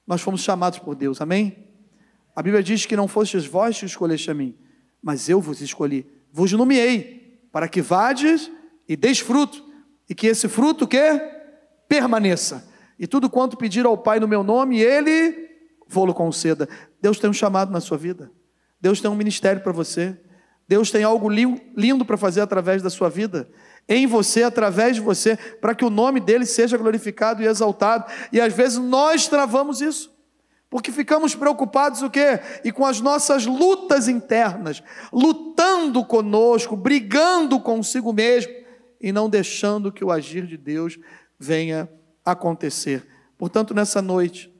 Nós 0.05 0.21
fomos 0.21 0.41
chamados 0.41 0.77
por 0.77 0.93
Deus, 0.93 1.19
amém? 1.19 1.71
A 2.35 2.43
Bíblia 2.43 2.61
diz 2.61 2.85
que 2.85 2.95
não 2.95 3.07
fostes 3.07 3.47
vós 3.47 3.79
que 3.79 3.87
escolheste 3.87 4.29
a 4.29 4.33
mim, 4.35 4.55
mas 5.01 5.27
eu 5.27 5.41
vos 5.41 5.59
escolhi, 5.59 6.05
vos 6.31 6.51
nomeei, 6.51 7.49
para 7.51 7.67
que 7.67 7.81
vades 7.81 8.51
e 8.87 8.95
deis 8.95 9.17
fruto, 9.17 9.65
e 10.07 10.13
que 10.13 10.27
esse 10.27 10.47
fruto 10.47 10.87
que 10.87 10.99
permaneça. 11.89 12.71
E 12.99 13.07
tudo 13.07 13.27
quanto 13.27 13.57
pedir 13.57 13.87
ao 13.87 13.97
Pai 13.97 14.19
no 14.19 14.27
meu 14.27 14.43
nome, 14.43 14.79
Ele 14.79 15.49
vou-lo 15.87 16.13
conceda. 16.13 16.69
Deus 17.01 17.17
tem 17.17 17.27
um 17.27 17.33
chamado 17.33 17.71
na 17.71 17.81
sua 17.81 17.97
vida. 17.97 18.31
Deus 18.79 19.01
tem 19.01 19.09
um 19.09 19.15
ministério 19.15 19.63
para 19.63 19.71
você. 19.71 20.15
Deus 20.67 20.91
tem 20.91 21.03
algo 21.03 21.27
lindo 21.27 22.05
para 22.05 22.17
fazer 22.17 22.41
através 22.41 22.83
da 22.83 22.91
sua 22.91 23.09
vida 23.09 23.49
em 23.87 24.05
você, 24.05 24.43
através 24.43 24.95
de 24.95 25.01
você, 25.01 25.37
para 25.37 25.73
que 25.73 25.85
o 25.85 25.89
nome 25.89 26.19
dele 26.19 26.45
seja 26.45 26.77
glorificado 26.77 27.41
e 27.41 27.47
exaltado. 27.47 28.05
E 28.31 28.41
às 28.41 28.53
vezes 28.53 28.77
nós 28.77 29.27
travamos 29.27 29.81
isso. 29.81 30.15
Porque 30.69 30.91
ficamos 30.91 31.33
preocupados 31.33 32.01
o 32.01 32.09
quê? 32.09 32.41
E 32.63 32.71
com 32.71 32.85
as 32.85 32.99
nossas 32.99 33.45
lutas 33.45 34.09
internas, 34.09 34.83
lutando 35.13 36.03
conosco, 36.03 36.75
brigando 36.75 37.59
consigo 37.59 38.11
mesmo 38.11 38.53
e 38.99 39.13
não 39.13 39.29
deixando 39.29 39.91
que 39.91 40.03
o 40.03 40.11
agir 40.11 40.45
de 40.45 40.57
Deus 40.57 40.99
venha 41.39 41.89
acontecer. 42.25 43.07
Portanto, 43.37 43.73
nessa 43.73 44.01
noite, 44.01 44.53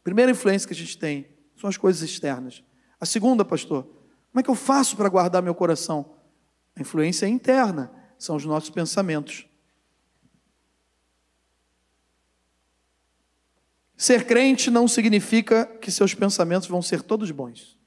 a 0.00 0.04
primeira 0.04 0.30
influência 0.30 0.68
que 0.68 0.74
a 0.74 0.76
gente 0.76 0.96
tem 0.96 1.26
são 1.56 1.68
as 1.68 1.76
coisas 1.76 2.02
externas. 2.02 2.62
A 3.00 3.06
segunda, 3.06 3.44
pastor, 3.44 3.82
como 4.30 4.38
é 4.38 4.42
que 4.42 4.50
eu 4.50 4.54
faço 4.54 4.96
para 4.96 5.08
guardar 5.08 5.42
meu 5.42 5.54
coração? 5.54 6.14
A 6.76 6.80
influência 6.80 7.26
é 7.26 7.28
interna 7.28 7.90
são 8.18 8.36
os 8.36 8.44
nossos 8.44 8.70
pensamentos. 8.70 9.46
Ser 13.96 14.26
crente 14.26 14.70
não 14.70 14.86
significa 14.86 15.66
que 15.66 15.90
seus 15.90 16.14
pensamentos 16.14 16.68
vão 16.68 16.80
ser 16.80 17.02
todos 17.02 17.30
bons. 17.30 17.78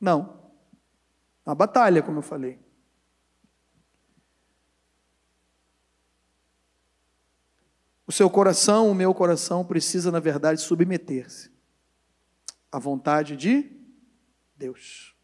Não. 0.00 0.50
É 1.46 1.50
uma 1.50 1.54
batalha, 1.54 2.02
como 2.02 2.18
eu 2.18 2.22
falei. 2.22 2.58
O 8.06 8.10
seu 8.10 8.28
coração, 8.28 8.90
o 8.90 8.94
meu 8.94 9.14
coração, 9.14 9.64
precisa, 9.64 10.10
na 10.10 10.20
verdade, 10.20 10.60
submeter-se 10.60 11.50
à 12.70 12.78
vontade 12.78 13.36
de 13.36 13.70
Deus. 14.56 15.14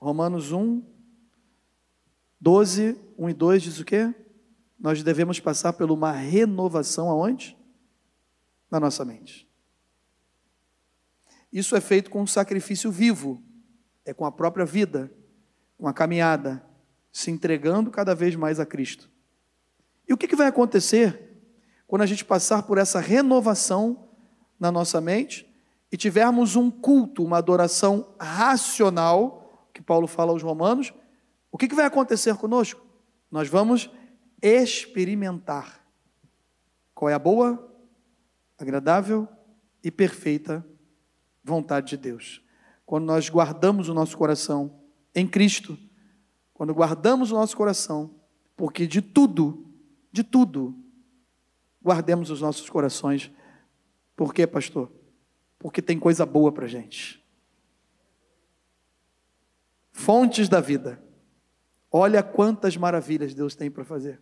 Romanos 0.00 0.50
1, 0.50 0.82
12, 2.42 3.00
1 3.16 3.28
e 3.28 3.32
2 3.32 3.62
diz 3.62 3.78
o 3.78 3.84
quê? 3.84 4.12
Nós 4.76 5.00
devemos 5.00 5.38
passar 5.38 5.74
por 5.74 5.92
uma 5.92 6.10
renovação 6.10 7.08
aonde? 7.08 7.56
Na 8.68 8.80
nossa 8.80 9.04
mente. 9.04 9.48
Isso 11.52 11.76
é 11.76 11.80
feito 11.80 12.10
com 12.10 12.20
um 12.20 12.26
sacrifício 12.26 12.90
vivo, 12.90 13.40
é 14.04 14.12
com 14.12 14.24
a 14.24 14.32
própria 14.32 14.64
vida, 14.66 15.12
com 15.78 15.86
a 15.86 15.92
caminhada, 15.92 16.66
se 17.12 17.30
entregando 17.30 17.92
cada 17.92 18.12
vez 18.12 18.34
mais 18.34 18.58
a 18.58 18.66
Cristo. 18.66 19.08
E 20.08 20.12
o 20.12 20.16
que, 20.16 20.26
que 20.26 20.34
vai 20.34 20.48
acontecer 20.48 21.44
quando 21.86 22.02
a 22.02 22.06
gente 22.06 22.24
passar 22.24 22.64
por 22.64 22.76
essa 22.76 22.98
renovação 22.98 24.08
na 24.58 24.72
nossa 24.72 25.00
mente 25.00 25.48
e 25.92 25.96
tivermos 25.96 26.56
um 26.56 26.72
culto, 26.72 27.22
uma 27.22 27.38
adoração 27.38 28.16
racional, 28.18 29.68
que 29.72 29.80
Paulo 29.80 30.08
fala 30.08 30.32
aos 30.32 30.42
Romanos, 30.42 30.92
o 31.52 31.58
que, 31.58 31.68
vai 31.74 31.84
acontecer 31.84 32.34
conosco? 32.36 32.80
Nós 33.30 33.46
vamos 33.46 33.90
experimentar 34.40 35.86
qual 36.94 37.10
é 37.10 37.14
a 37.14 37.18
boa, 37.18 37.70
agradável 38.58 39.28
e 39.84 39.90
perfeita 39.90 40.66
vontade 41.44 41.90
de 41.90 41.96
Deus. 41.98 42.42
Quando 42.86 43.04
nós 43.04 43.28
guardamos 43.28 43.90
o 43.90 43.94
nosso 43.94 44.16
coração 44.16 44.80
em 45.14 45.28
Cristo, 45.28 45.78
quando 46.54 46.72
guardamos 46.72 47.30
o 47.30 47.34
nosso 47.34 47.54
coração, 47.54 48.14
porque 48.56 48.86
de 48.86 49.02
tudo, 49.02 49.70
de 50.10 50.24
tudo, 50.24 50.74
guardemos 51.82 52.30
os 52.30 52.40
nossos 52.40 52.70
corações. 52.70 53.30
Por 54.16 54.32
quê, 54.32 54.46
pastor? 54.46 54.90
Porque 55.58 55.82
tem 55.82 55.98
coisa 55.98 56.24
boa 56.24 56.50
para 56.50 56.66
gente. 56.66 57.22
Fontes 59.90 60.48
da 60.48 60.60
vida 60.60 61.11
Olha 61.92 62.22
quantas 62.22 62.74
maravilhas 62.74 63.34
Deus 63.34 63.54
tem 63.54 63.70
para 63.70 63.84
fazer. 63.84 64.18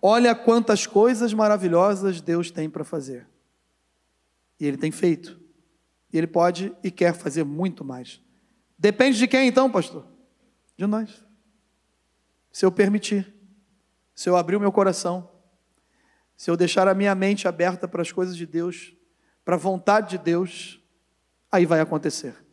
Olha 0.00 0.34
quantas 0.34 0.86
coisas 0.86 1.34
maravilhosas 1.34 2.20
Deus 2.20 2.52
tem 2.52 2.70
para 2.70 2.84
fazer. 2.84 3.26
E 4.60 4.66
Ele 4.66 4.76
tem 4.76 4.92
feito. 4.92 5.40
E 6.12 6.18
Ele 6.18 6.28
pode 6.28 6.72
e 6.84 6.90
quer 6.90 7.14
fazer 7.14 7.42
muito 7.42 7.84
mais. 7.84 8.22
Depende 8.78 9.18
de 9.18 9.26
quem 9.26 9.48
então, 9.48 9.68
pastor? 9.68 10.06
De 10.76 10.86
nós. 10.86 11.24
Se 12.52 12.64
eu 12.64 12.70
permitir, 12.70 13.34
se 14.14 14.28
eu 14.28 14.36
abrir 14.36 14.54
o 14.54 14.60
meu 14.60 14.70
coração, 14.70 15.28
se 16.36 16.48
eu 16.48 16.56
deixar 16.56 16.86
a 16.86 16.94
minha 16.94 17.14
mente 17.14 17.48
aberta 17.48 17.88
para 17.88 18.02
as 18.02 18.12
coisas 18.12 18.36
de 18.36 18.46
Deus, 18.46 18.94
para 19.44 19.56
a 19.56 19.58
vontade 19.58 20.10
de 20.10 20.18
Deus, 20.18 20.80
aí 21.50 21.66
vai 21.66 21.80
acontecer. 21.80 22.43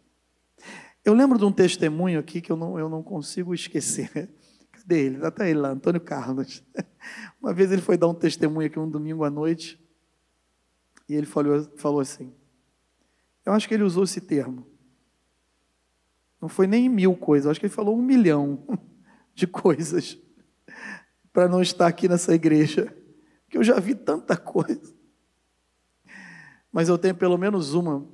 Eu 1.03 1.13
lembro 1.13 1.37
de 1.37 1.45
um 1.45 1.51
testemunho 1.51 2.19
aqui 2.19 2.41
que 2.41 2.51
eu 2.51 2.55
não, 2.55 2.77
eu 2.77 2.87
não 2.87 3.01
consigo 3.01 3.53
esquecer. 3.53 4.29
Cadê 4.71 5.05
ele? 5.05 5.25
Está 5.25 5.49
ele 5.49 5.59
lá, 5.59 5.69
Antônio 5.69 5.99
Carlos. 5.99 6.63
Uma 7.41 7.53
vez 7.53 7.71
ele 7.71 7.81
foi 7.81 7.97
dar 7.97 8.07
um 8.07 8.13
testemunho 8.13 8.67
aqui 8.67 8.77
um 8.77 8.89
domingo 8.89 9.23
à 9.23 9.29
noite, 9.29 9.79
e 11.09 11.15
ele 11.15 11.25
falou, 11.25 11.63
falou 11.75 11.99
assim, 11.99 12.31
eu 13.45 13.51
acho 13.53 13.67
que 13.67 13.73
ele 13.73 13.83
usou 13.83 14.03
esse 14.03 14.21
termo, 14.21 14.65
não 16.39 16.47
foi 16.47 16.67
nem 16.67 16.87
mil 16.87 17.15
coisas, 17.15 17.49
acho 17.49 17.59
que 17.59 17.65
ele 17.65 17.73
falou 17.73 17.97
um 17.97 18.01
milhão 18.01 18.65
de 19.33 19.47
coisas 19.47 20.17
para 21.33 21.47
não 21.47 21.61
estar 21.61 21.87
aqui 21.87 22.07
nessa 22.07 22.33
igreja, 22.33 22.95
que 23.49 23.57
eu 23.57 23.63
já 23.63 23.79
vi 23.79 23.95
tanta 23.95 24.37
coisa. 24.37 24.95
Mas 26.71 26.87
eu 26.87 26.97
tenho 26.97 27.15
pelo 27.15 27.37
menos 27.37 27.73
uma 27.73 28.07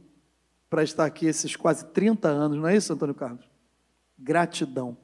para 0.69 0.83
estar 0.83 1.05
aqui 1.05 1.25
esses 1.25 1.55
quase 1.55 1.85
30 1.91 2.27
anos, 2.27 2.57
não 2.57 2.67
é 2.67 2.75
isso, 2.75 2.91
Antônio 2.91 3.15
Carlos? 3.15 3.47
Gratidão. 4.17 4.97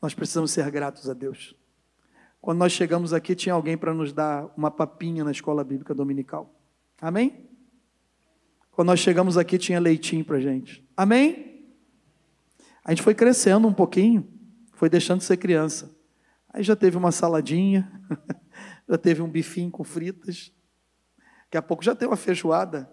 Nós 0.00 0.14
precisamos 0.14 0.50
ser 0.50 0.70
gratos 0.70 1.08
a 1.08 1.14
Deus. 1.14 1.54
Quando 2.40 2.58
nós 2.58 2.72
chegamos 2.72 3.12
aqui, 3.12 3.34
tinha 3.34 3.54
alguém 3.54 3.76
para 3.76 3.92
nos 3.92 4.12
dar 4.12 4.50
uma 4.56 4.70
papinha 4.70 5.22
na 5.24 5.30
escola 5.30 5.62
bíblica 5.62 5.94
dominical. 5.94 6.54
Amém? 7.00 7.48
Quando 8.70 8.88
nós 8.88 9.00
chegamos 9.00 9.36
aqui, 9.36 9.58
tinha 9.58 9.78
leitinho 9.78 10.24
para 10.24 10.40
gente. 10.40 10.86
Amém? 10.96 11.66
A 12.82 12.92
gente 12.92 13.02
foi 13.02 13.14
crescendo 13.14 13.68
um 13.68 13.74
pouquinho, 13.74 14.26
foi 14.72 14.88
deixando 14.88 15.18
de 15.18 15.24
ser 15.24 15.36
criança. 15.36 15.94
Aí 16.48 16.62
já 16.62 16.74
teve 16.74 16.96
uma 16.96 17.12
saladinha, 17.12 17.90
já 18.88 18.96
teve 18.96 19.20
um 19.20 19.28
bifinho 19.28 19.70
com 19.70 19.84
fritas. 19.84 20.50
Daqui 21.44 21.58
a 21.58 21.62
pouco 21.62 21.84
já 21.84 21.94
tem 21.94 22.08
uma 22.08 22.16
feijoada. 22.16 22.90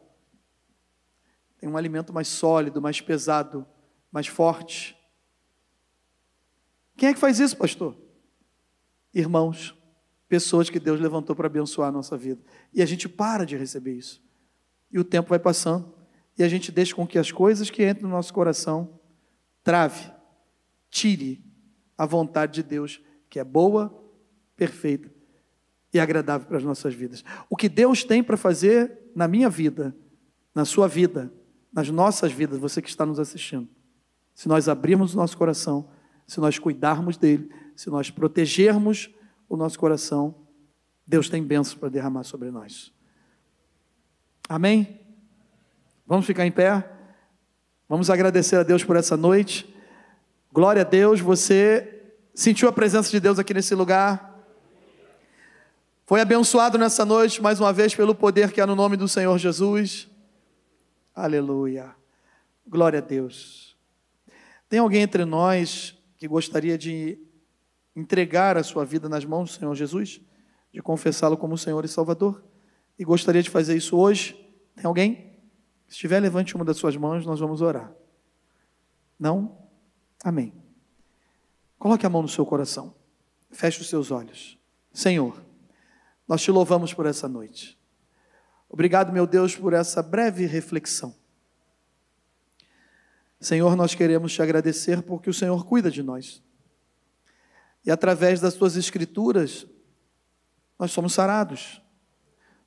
Tem 1.60 1.70
um 1.70 1.78
alimento 1.78 2.14
mais 2.14 2.28
sólido, 2.28 2.82
mais 2.82 3.02
pesado, 3.02 3.66
mais 4.12 4.28
forte. 4.28 4.98
Quem 6.96 7.10
é 7.10 7.14
que 7.14 7.20
faz 7.20 7.40
isso, 7.40 7.58
pastor? 7.58 7.96
Irmãos, 9.14 9.76
pessoas 10.28 10.70
que 10.70 10.80
Deus 10.80 11.00
levantou 11.00 11.36
para 11.36 11.48
abençoar 11.48 11.90
a 11.90 11.92
nossa 11.92 12.18
vida. 12.18 12.42
E 12.74 12.82
a 12.82 12.86
gente 12.86 13.08
para 13.10 13.46
de 13.46 13.56
receber 13.56 13.94
isso. 13.94 14.24
E 14.92 15.00
o 15.00 15.04
tempo 15.04 15.30
vai 15.30 15.40
passando. 15.40 15.94
E 16.38 16.44
a 16.44 16.50
gente 16.50 16.72
deixa 16.72 16.96
com 16.96 17.08
que 17.08 17.18
as 17.18 17.32
coisas 17.32 17.70
que 17.70 17.88
entram 17.88 18.10
no 18.10 18.16
nosso 18.16 18.34
coração 18.34 19.00
trave, 19.64 20.12
tire 20.90 21.44
a 21.98 22.06
vontade 22.06 22.54
de 22.54 22.64
Deus, 22.64 23.02
que 23.30 23.40
é 23.40 23.44
boa, 23.44 23.94
perfeita 24.56 25.12
e 25.94 26.00
agradável 26.00 26.48
para 26.48 26.58
as 26.58 26.64
nossas 26.64 26.94
vidas. 26.94 27.24
O 27.50 27.56
que 27.56 27.68
Deus 27.68 28.04
tem 28.04 28.24
para 28.24 28.38
fazer 28.38 28.98
na 29.16 29.28
minha 29.28 29.50
vida, 29.50 29.96
na 30.54 30.66
sua 30.66 30.88
vida, 30.88 31.32
nas 31.78 31.92
nossas 31.92 32.32
vidas, 32.32 32.58
você 32.58 32.82
que 32.82 32.90
está 32.90 33.06
nos 33.06 33.20
assistindo. 33.20 33.68
Se 34.34 34.48
nós 34.48 34.68
abrirmos 34.68 35.14
o 35.14 35.18
nosso 35.18 35.38
coração, 35.38 35.88
se 36.26 36.40
nós 36.40 36.58
cuidarmos 36.58 37.18
dele, 37.18 37.52
se 37.76 37.88
nós 37.92 38.10
protegermos 38.10 39.12
o 39.48 39.56
nosso 39.56 39.78
coração, 39.78 40.34
Deus 41.06 41.30
tem 41.30 41.44
bênçãos 41.44 41.76
para 41.76 41.90
derramar 41.90 42.24
sobre 42.24 42.50
nós. 42.50 42.92
Amém? 44.50 45.00
Vamos 46.08 46.26
ficar 46.26 46.48
em 46.48 46.52
pé? 46.52 46.84
Vamos 47.88 48.10
agradecer 48.10 48.56
a 48.56 48.64
Deus 48.64 48.84
por 48.84 48.96
essa 48.96 49.16
noite. 49.16 49.72
Glória 50.52 50.82
a 50.82 50.86
Deus, 50.86 51.20
você 51.22 52.12
sentiu 52.34 52.68
a 52.68 52.74
presença 52.74 53.12
de 53.12 53.20
Deus 53.20 53.38
aqui 53.38 53.54
nesse 53.54 53.76
lugar? 53.76 54.36
Foi 56.08 56.22
abençoado 56.22 56.76
nessa 56.76 57.06
noite, 57.06 57.40
mais 57.40 57.60
uma 57.60 57.72
vez, 57.72 57.94
pelo 57.94 58.16
poder 58.16 58.52
que 58.52 58.60
há 58.60 58.66
no 58.66 58.76
nome 58.76 58.98
do 58.98 59.08
Senhor 59.08 59.38
Jesus. 59.38 60.10
Aleluia. 61.18 61.96
Glória 62.68 63.00
a 63.00 63.02
Deus. 63.02 63.76
Tem 64.70 64.78
alguém 64.78 65.02
entre 65.02 65.26
nós 65.26 65.98
que 66.16 66.28
gostaria 66.28 66.78
de 66.78 67.18
entregar 67.96 68.56
a 68.56 68.62
sua 68.62 68.86
vida 68.86 69.10
nas 69.10 69.26
mãos 69.26 69.50
do 69.50 69.58
Senhor 69.58 69.74
Jesus? 69.74 70.22
De 70.72 70.80
confessá-lo 70.80 71.36
como 71.36 71.58
Senhor 71.58 71.84
e 71.84 71.88
Salvador? 71.88 72.46
E 73.00 73.04
gostaria 73.04 73.42
de 73.42 73.50
fazer 73.50 73.76
isso 73.76 73.98
hoje? 73.98 74.36
Tem 74.76 74.86
alguém? 74.86 75.40
Se 75.88 75.96
estiver, 75.96 76.20
levante 76.20 76.56
uma 76.56 76.64
das 76.64 76.78
suas 76.78 76.96
mãos, 76.96 77.26
nós 77.26 77.40
vamos 77.40 77.62
orar. 77.64 77.92
Não? 79.20 79.58
Amém. 80.24 80.54
Coloque 81.80 82.06
a 82.06 82.10
mão 82.12 82.22
no 82.22 82.30
seu 82.30 82.46
coração. 82.46 82.94
Feche 83.50 83.82
os 83.82 83.90
seus 83.90 84.12
olhos. 84.12 84.56
Senhor, 84.94 85.44
nós 86.28 86.44
te 86.44 86.52
louvamos 86.52 86.94
por 86.94 87.08
essa 87.08 87.28
noite. 87.28 87.76
Obrigado, 88.70 89.14
meu 89.14 89.26
Deus, 89.26 89.56
por 89.56 89.74
essa 89.74 90.04
breve 90.04 90.46
reflexão. 90.46 91.16
Senhor, 93.40 93.76
nós 93.76 93.94
queremos 93.94 94.34
te 94.34 94.42
agradecer 94.42 95.02
porque 95.04 95.30
o 95.30 95.34
Senhor 95.34 95.66
cuida 95.66 95.92
de 95.92 96.02
nós. 96.02 96.44
E 97.86 97.92
através 97.92 98.42
das 98.42 98.56
tuas 98.56 98.76
escrituras, 98.76 99.66
nós 100.78 100.92
somos 100.92 101.14
sarados, 101.14 101.82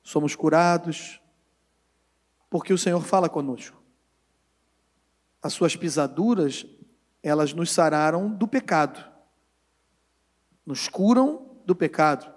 somos 0.01 0.35
curados, 0.35 1.21
porque 2.49 2.73
o 2.73 2.77
Senhor 2.77 3.03
fala 3.03 3.29
conosco. 3.29 3.81
As 5.41 5.53
suas 5.53 5.75
pisaduras, 5.75 6.65
elas 7.21 7.53
nos 7.53 7.71
sararam 7.71 8.29
do 8.29 8.47
pecado, 8.47 9.03
nos 10.65 10.87
curam 10.87 11.61
do 11.65 11.75
pecado. 11.75 12.33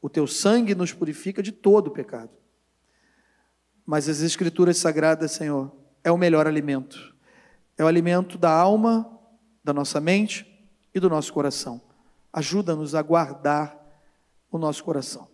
O 0.00 0.08
teu 0.08 0.26
sangue 0.26 0.74
nos 0.74 0.92
purifica 0.92 1.42
de 1.42 1.52
todo 1.52 1.88
o 1.88 1.92
pecado. 1.92 2.41
Mas 3.84 4.08
as 4.08 4.20
Escrituras 4.20 4.78
Sagradas, 4.78 5.32
Senhor, 5.32 5.72
é 6.04 6.10
o 6.10 6.16
melhor 6.16 6.46
alimento. 6.46 7.14
É 7.76 7.84
o 7.84 7.86
alimento 7.86 8.38
da 8.38 8.50
alma, 8.50 9.18
da 9.62 9.72
nossa 9.72 10.00
mente 10.00 10.46
e 10.94 11.00
do 11.00 11.08
nosso 11.08 11.32
coração. 11.32 11.80
Ajuda-nos 12.32 12.94
a 12.94 13.02
guardar 13.02 13.76
o 14.50 14.58
nosso 14.58 14.84
coração. 14.84 15.28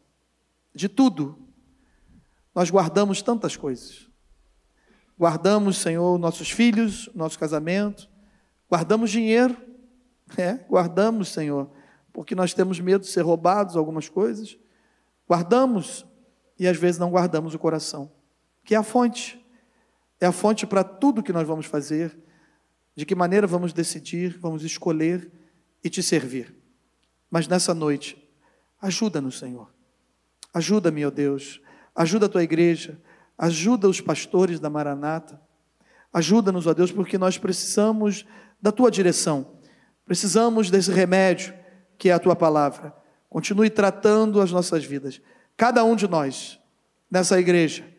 De 0.74 0.88
tudo, 0.88 1.38
nós 2.54 2.70
guardamos 2.70 3.20
tantas 3.22 3.56
coisas. 3.56 4.08
Guardamos, 5.18 5.78
Senhor, 5.78 6.18
nossos 6.18 6.50
filhos, 6.50 7.10
nosso 7.14 7.38
casamento, 7.38 8.08
guardamos 8.70 9.10
dinheiro, 9.10 9.56
é, 10.36 10.54
guardamos, 10.54 11.28
Senhor, 11.28 11.70
porque 12.12 12.34
nós 12.34 12.54
temos 12.54 12.78
medo 12.78 13.00
de 13.00 13.08
ser 13.08 13.22
roubados 13.22 13.76
algumas 13.76 14.08
coisas. 14.08 14.56
Guardamos 15.28 16.06
e 16.58 16.68
às 16.68 16.76
vezes 16.76 17.00
não 17.00 17.10
guardamos 17.10 17.54
o 17.54 17.58
coração 17.58 18.17
que 18.68 18.74
é 18.74 18.78
a 18.78 18.82
fonte. 18.82 19.42
É 20.20 20.26
a 20.26 20.32
fonte 20.32 20.66
para 20.66 20.84
tudo 20.84 21.22
que 21.22 21.32
nós 21.32 21.48
vamos 21.48 21.64
fazer, 21.64 22.14
de 22.94 23.06
que 23.06 23.14
maneira 23.14 23.46
vamos 23.46 23.72
decidir, 23.72 24.36
vamos 24.38 24.62
escolher 24.62 25.32
e 25.82 25.88
te 25.88 26.02
servir. 26.02 26.54
Mas 27.30 27.48
nessa 27.48 27.72
noite, 27.72 28.22
ajuda-nos, 28.78 29.38
Senhor. 29.38 29.72
Ajuda-me, 30.52 31.06
ó 31.06 31.10
Deus. 31.10 31.62
Ajuda 31.94 32.26
a 32.26 32.28
tua 32.28 32.42
igreja. 32.42 33.00
Ajuda 33.38 33.88
os 33.88 34.02
pastores 34.02 34.60
da 34.60 34.68
Maranata. 34.68 35.40
Ajuda-nos, 36.12 36.66
ó 36.66 36.74
Deus, 36.74 36.92
porque 36.92 37.16
nós 37.16 37.38
precisamos 37.38 38.26
da 38.60 38.70
tua 38.70 38.90
direção. 38.90 39.58
Precisamos 40.04 40.70
desse 40.70 40.92
remédio 40.92 41.54
que 41.96 42.10
é 42.10 42.12
a 42.12 42.18
tua 42.18 42.36
palavra. 42.36 42.94
Continue 43.30 43.70
tratando 43.70 44.42
as 44.42 44.52
nossas 44.52 44.84
vidas. 44.84 45.22
Cada 45.56 45.82
um 45.84 45.96
de 45.96 46.06
nós, 46.06 46.60
nessa 47.10 47.40
igreja, 47.40 47.96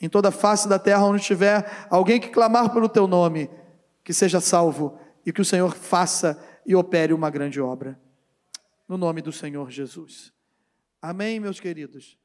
em 0.00 0.08
toda 0.08 0.28
a 0.28 0.32
face 0.32 0.68
da 0.68 0.78
terra 0.78 1.04
onde 1.04 1.22
tiver 1.22 1.86
alguém 1.90 2.20
que 2.20 2.28
clamar 2.28 2.72
pelo 2.72 2.88
teu 2.88 3.06
nome, 3.06 3.50
que 4.02 4.12
seja 4.12 4.40
salvo 4.40 4.98
e 5.24 5.32
que 5.32 5.40
o 5.40 5.44
Senhor 5.44 5.74
faça 5.74 6.42
e 6.66 6.74
opere 6.74 7.12
uma 7.12 7.30
grande 7.30 7.60
obra. 7.60 8.00
No 8.88 8.96
nome 8.96 9.22
do 9.22 9.32
Senhor 9.32 9.70
Jesus. 9.70 10.32
Amém, 11.00 11.40
meus 11.40 11.60
queridos. 11.60 12.19